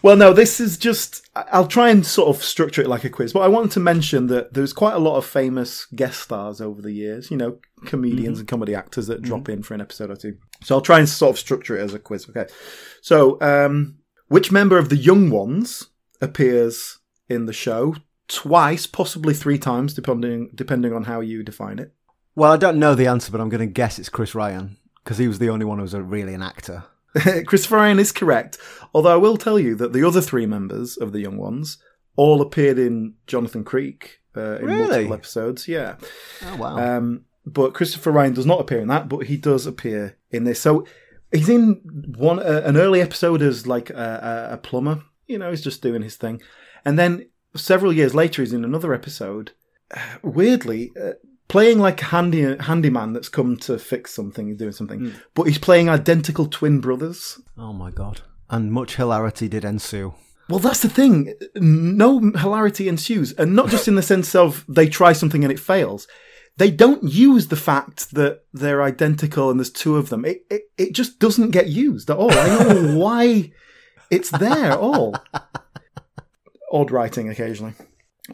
[0.03, 1.25] Well, no, this is just.
[1.33, 4.27] I'll try and sort of structure it like a quiz, but I wanted to mention
[4.27, 8.39] that there's quite a lot of famous guest stars over the years, you know, comedians
[8.39, 10.37] and comedy actors that drop in for an episode or two.
[10.61, 12.29] So I'll try and sort of structure it as a quiz.
[12.29, 12.45] Okay.
[13.01, 15.87] So, um, which member of the Young Ones
[16.21, 16.99] appears
[17.29, 17.95] in the show
[18.27, 21.93] twice, possibly three times, depending depending on how you define it?
[22.35, 25.17] Well, I don't know the answer, but I'm going to guess it's Chris Ryan because
[25.17, 26.83] he was the only one who was a, really an actor.
[27.45, 28.57] Christopher Ryan is correct,
[28.93, 31.77] although I will tell you that the other three members of the Young Ones
[32.15, 34.87] all appeared in Jonathan Creek uh, in Really?
[34.87, 35.67] multiple episodes.
[35.67, 35.95] Yeah.
[36.45, 36.97] Oh wow!
[36.97, 40.59] Um, but Christopher Ryan does not appear in that, but he does appear in this.
[40.59, 40.85] So
[41.31, 41.81] he's in
[42.17, 45.03] one uh, an early episode as like a, a, a plumber.
[45.27, 46.41] You know, he's just doing his thing,
[46.85, 49.51] and then several years later, he's in another episode.
[49.95, 51.11] Uh, weirdly, uh,
[51.53, 55.59] playing like a handy handyman that's come to fix something, he's doing something, but he's
[55.59, 57.39] playing identical twin brothers.
[57.59, 58.21] oh my god!
[58.49, 60.15] And much hilarity did ensue.
[60.49, 61.35] Well, that's the thing.
[61.53, 65.59] No hilarity ensues, and not just in the sense of they try something and it
[65.59, 66.07] fails.
[66.57, 70.25] They don't use the fact that they're identical and there's two of them.
[70.25, 72.31] It it, it just doesn't get used at all.
[72.31, 73.51] I don't know why
[74.09, 75.15] it's there at all.
[76.71, 77.75] Odd writing occasionally.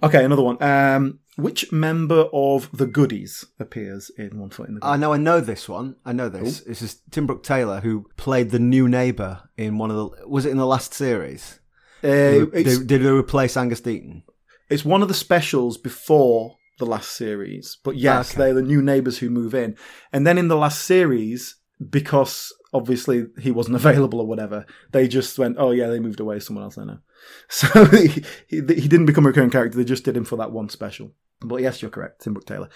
[0.03, 0.61] Okay, another one.
[0.61, 4.91] Um, which member of the Goodies appears in One Foot in the Grave?
[4.93, 5.95] I know, I know this one.
[6.05, 6.61] I know this.
[6.61, 10.27] This is Tim Brooke Taylor who played the new neighbour in one of the.
[10.27, 11.59] Was it in the last series?
[12.03, 14.23] Uh, Did they, did they replace Angus Deayton?
[14.69, 17.77] It's one of the specials before the last series.
[17.83, 18.37] But yes, Okay.
[18.37, 19.75] they're the new neighbours who move in.
[20.13, 21.55] And then in the last series,
[21.89, 26.39] because obviously he wasn't available or whatever, they just went, oh yeah, they moved away.
[26.39, 26.99] Someone else I know.
[27.51, 29.75] So he, he, he didn't become a recurring character.
[29.75, 31.13] They just did him for that one special.
[31.41, 32.21] But yes, you're correct.
[32.21, 32.69] Tim Brooke Taylor.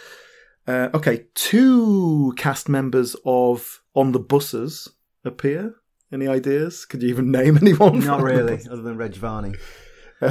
[0.68, 4.90] Uh, okay, two cast members of On the Buses
[5.26, 5.76] appear.
[6.12, 6.86] Any ideas?
[6.86, 8.00] Could you even name anyone?
[8.00, 9.54] Not from On the really, other than Reg Varney.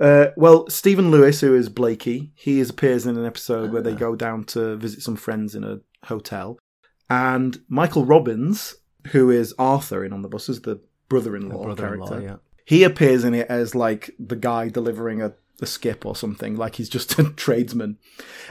[0.00, 3.94] uh, well, Stephen Lewis, who is Blakey, he is, appears in an episode where they
[3.94, 6.58] go down to visit some friends in a hotel.
[7.10, 8.76] And Michael Robbins,
[9.08, 10.80] who is Arthur in On the Buses, the
[11.12, 12.36] brother-in-law, Brother-in-law, character, yeah.
[12.64, 16.76] he appears in it as like the guy delivering a, a skip or something, like
[16.76, 17.98] he's just a tradesman.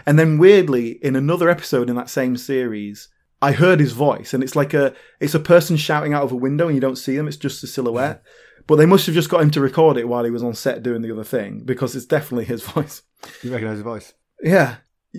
[0.06, 3.10] And then weirdly, in another episode in that same series,
[3.42, 6.36] I heard his voice, and it's like a it's a person shouting out of a
[6.36, 8.24] window, and you don't see them; it's just a silhouette.
[8.68, 10.84] But they must have just got him to record it while he was on set
[10.84, 13.02] doing the other thing because it's definitely his voice.
[13.42, 14.14] You recognise the voice?
[14.44, 14.76] Yeah.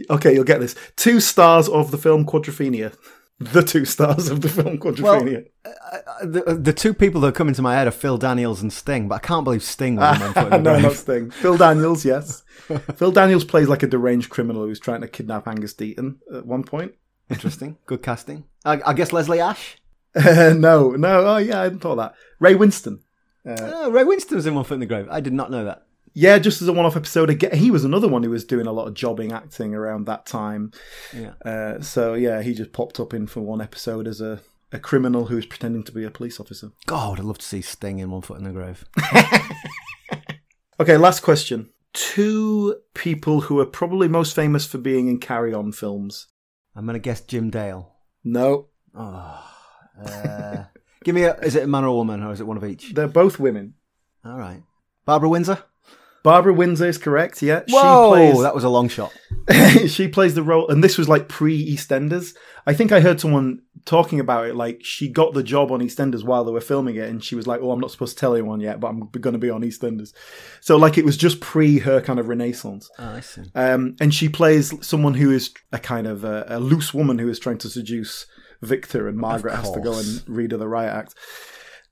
[0.09, 0.77] Okay, you'll get this.
[0.95, 2.97] Two stars of the film Quadrophenia.
[3.45, 5.47] The two stars of the film Quadrophenia.
[5.65, 5.71] Uh,
[6.27, 9.17] The, the two people that come into my head are Phil Daniels and Sting, but
[9.17, 10.83] I can't believe Sting was in One Foot in the no, Grave.
[10.83, 11.31] not Sting.
[11.31, 12.43] Phil Daniels, yes.
[12.97, 16.63] Phil Daniels plays like a deranged criminal who's trying to kidnap Angus Deayton at one
[16.65, 16.95] point.
[17.31, 17.79] Interesting.
[17.87, 18.45] Good casting.
[18.65, 19.79] I, I guess Leslie Ash?
[20.15, 21.27] Uh, no, no.
[21.27, 22.15] Oh, yeah, I hadn't thought of that.
[22.39, 23.01] Ray Winstone.
[23.47, 25.09] Oh, Ray Winstone was in One Foot in the Grave.
[25.11, 25.87] I did not know that.
[26.15, 27.31] Yeah, just as a one-off episode.
[27.31, 30.27] Again, he was another one who was doing a lot of jobbing acting around that
[30.27, 30.73] time.
[31.17, 31.33] Yeah.
[31.45, 34.41] Uh, so yeah, he just popped up in for one episode as a,
[34.73, 36.73] a criminal who was pretending to be a police officer.
[36.87, 38.85] God, I'd love to see Sting in One Foot in the Grave.
[40.81, 41.71] Okay, last question.
[41.93, 46.27] Two people who are probably most famous for being in Carry On films.
[46.75, 47.95] I'm going to guess Jim Dale.
[48.25, 49.49] No, Oh.
[50.05, 50.65] Uh,
[51.05, 51.35] give me a.
[51.41, 52.95] Is it a man or a woman, or is it one of each?
[52.95, 53.75] they're both women.
[54.25, 54.63] All right.
[55.05, 55.63] Barbara Windsor?
[56.23, 57.43] Barbara Windsor is correct.
[57.43, 58.15] Yeah, Whoa!
[58.15, 58.43] she plays.
[58.43, 59.13] That was a long shot.
[59.89, 62.35] she plays the role, and this was like pre EastEnders.
[62.65, 64.55] I think I heard someone talking about it.
[64.55, 67.47] Like she got the job on EastEnders while they were filming it, and she was
[67.49, 69.63] like, "Oh, I'm not supposed to tell anyone yet, but I'm going to be on
[69.63, 70.13] EastEnders."
[70.61, 72.89] So like it was just pre her kind of renaissance.
[72.99, 73.43] Oh, I see.
[73.55, 77.29] Um, and she plays someone who is a kind of a, a loose woman who
[77.29, 78.27] is trying to seduce
[78.61, 81.15] Victor, and Margaret has to go and read her the riot act.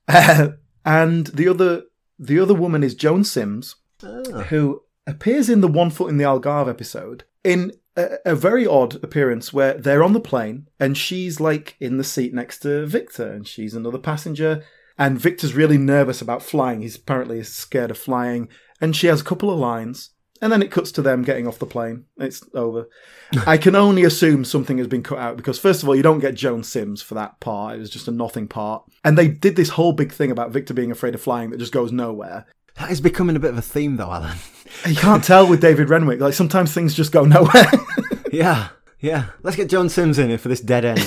[0.07, 0.49] Uh,
[0.83, 1.83] and the other
[2.19, 4.43] the other woman is Joan Sims, Ah.
[4.43, 9.03] who appears in the One Foot in the Algarve episode in a, a very odd
[9.03, 13.31] appearance where they're on the plane and she's like in the seat next to Victor
[13.31, 14.63] and she's another passenger.
[14.97, 16.81] And Victor's really nervous about flying.
[16.81, 18.49] He's apparently scared of flying.
[18.79, 20.11] And she has a couple of lines.
[20.41, 22.05] And then it cuts to them getting off the plane.
[22.17, 22.87] It's over.
[23.47, 26.19] I can only assume something has been cut out because, first of all, you don't
[26.19, 27.75] get Joan Sims for that part.
[27.75, 28.83] It was just a nothing part.
[29.03, 31.73] And they did this whole big thing about Victor being afraid of flying that just
[31.73, 32.47] goes nowhere.
[32.77, 34.37] That is becoming a bit of a theme, though, Alan.
[34.87, 36.21] You can't tell with David Renwick.
[36.21, 37.69] Like, sometimes things just go nowhere.
[38.31, 38.69] yeah,
[39.01, 39.25] yeah.
[39.43, 41.03] Let's get Joan Sims in here for this dead end.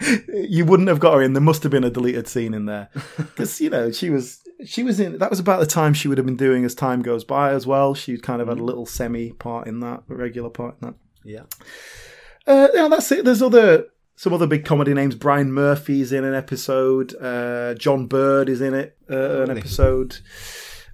[0.28, 1.32] you wouldn't have got her in.
[1.32, 4.82] There must have been a deleted scene in there because you know she was she
[4.82, 5.18] was in.
[5.18, 7.64] That was about the time she would have been doing as time goes by as
[7.64, 7.94] well.
[7.94, 10.94] She kind of had a little semi part in that, a regular part in that.
[11.24, 11.44] yeah.
[12.46, 13.24] Uh, yeah, that's it.
[13.24, 13.86] There's other
[14.16, 15.14] some other big comedy names.
[15.14, 17.14] Brian Murphy's in an episode.
[17.22, 18.98] Uh, John Bird is in it.
[19.08, 20.18] Uh, an episode.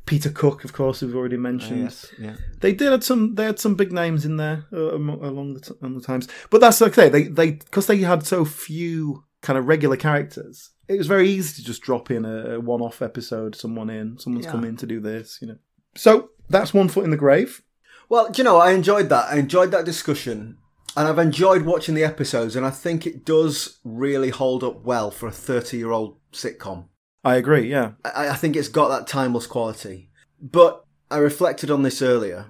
[0.06, 1.82] Peter Cook, of course, we've already mentioned.
[1.82, 2.36] yes, yeah.
[2.60, 3.34] They did had some.
[3.34, 6.28] They had some big names in there uh, along the, t- along the times.
[6.50, 7.08] But that's okay.
[7.08, 10.70] They they because they had so few kind of regular characters.
[10.88, 13.56] It was very easy to just drop in a, a one-off episode.
[13.56, 14.18] Someone in.
[14.18, 14.52] Someone's Yeah.
[14.52, 15.38] come in to do this.
[15.42, 15.56] You know.
[15.96, 17.62] So that's one foot in the grave.
[18.08, 19.32] Well, you know, I enjoyed that.
[19.32, 20.58] I enjoyed that discussion.
[20.98, 25.10] And I've enjoyed watching the episodes, and I think it does really hold up well
[25.10, 26.86] for a 30 year old sitcom.
[27.26, 27.68] I agree.
[27.70, 27.92] Yeah.
[28.04, 30.10] I, I think it's got that timeless quality.
[30.40, 32.46] But I reflected on this earlier.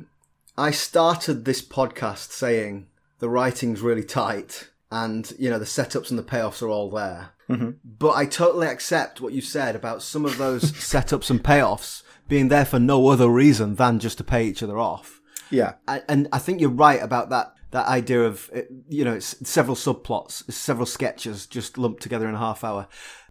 [0.58, 2.86] I started this podcast saying
[3.18, 7.30] the writing's really tight and, you know, the setups and the payoffs are all there.
[7.48, 12.48] But I totally accept what you said about some of those setups and payoffs being
[12.48, 15.20] there for no other reason than just to pay each other off.
[15.50, 15.74] Yeah.
[15.88, 17.52] I- and I think you're right about that.
[17.72, 22.34] That idea of uh, you know, it's several subplots, several sketches just lumped together in
[22.34, 22.86] a half hour.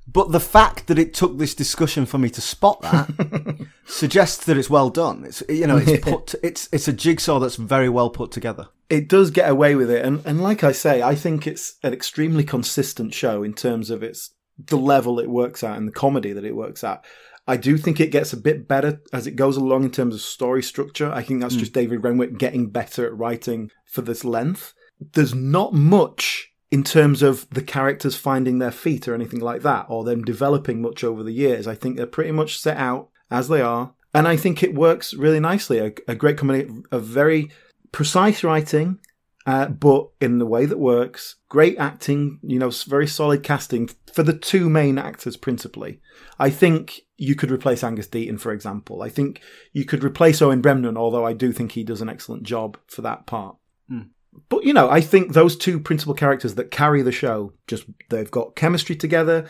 [0.08, 4.58] But the fact that it took this discussion for me to spot that suggests that
[4.58, 5.26] it's well done.
[5.26, 8.68] It's you know, it's put, it's it's a jigsaw that's very well put together.
[8.90, 10.06] it does get away with it.
[10.06, 14.04] And and like i say i think it's an extremely consistent show in terms of
[14.04, 17.04] its the level it works at and the comedy that it works at.
[17.48, 20.22] I do think it gets a bit better as it goes along in terms of
[20.22, 21.12] story structure.
[21.12, 21.60] I think that's hmm.
[21.60, 24.74] just david renwick getting better at writing for this length.
[25.14, 29.86] There's not much in terms of the characters finding their feet or anything like that
[29.88, 33.48] or them developing much over the years i think they're pretty much set out as
[33.48, 37.50] they are and i think it works really nicely a, a great comedy a very
[37.96, 39.00] precise writing,
[39.46, 41.38] uh, but in the way that works.
[41.48, 46.02] Great acting, you know, very solid casting for the two main actors principally.
[46.38, 49.02] I think you could replace Angus Deayton, for example.
[49.02, 49.40] I think
[49.72, 53.02] you could replace Owen Brenman, although I do think he does an excellent job for
[53.04, 53.56] that part.
[54.50, 58.32] But you know, I think those two principal characters that carry the show just they've
[58.32, 59.48] got chemistry together.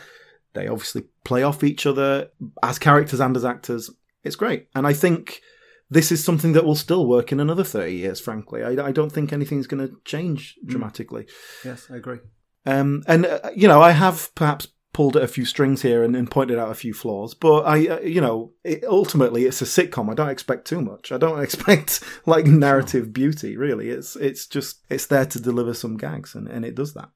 [0.54, 2.30] They obviously play off each other
[2.62, 3.90] as characters and as actors.
[4.24, 5.42] It's great, and I think
[5.90, 8.62] this is something that will still work in another 30 years, frankly.
[8.62, 11.26] I, I don't think anything's going to change dramatically.
[11.64, 12.18] Yes, I agree.
[12.64, 14.66] Um, and, uh, you know, I have perhaps
[14.96, 17.86] pulled at a few strings here and, and pointed out a few flaws, but I,
[17.86, 20.10] uh, you know, it, ultimately it's a sitcom.
[20.10, 21.12] I don't expect too much.
[21.12, 23.90] I don't expect like narrative beauty, really.
[23.90, 27.10] It's, it's just, it's there to deliver some gags and, and it does that.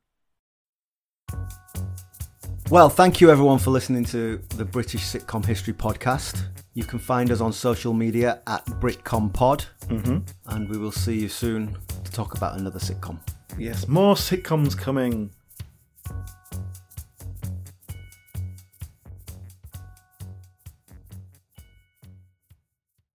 [2.69, 6.49] Well, thank you everyone for listening to the British Sitcom History Podcast.
[6.75, 10.19] You can find us on social media at BritComPod, mm-hmm.
[10.55, 13.19] and we will see you soon to talk about another sitcom.
[13.57, 15.31] Yes, more sitcoms coming.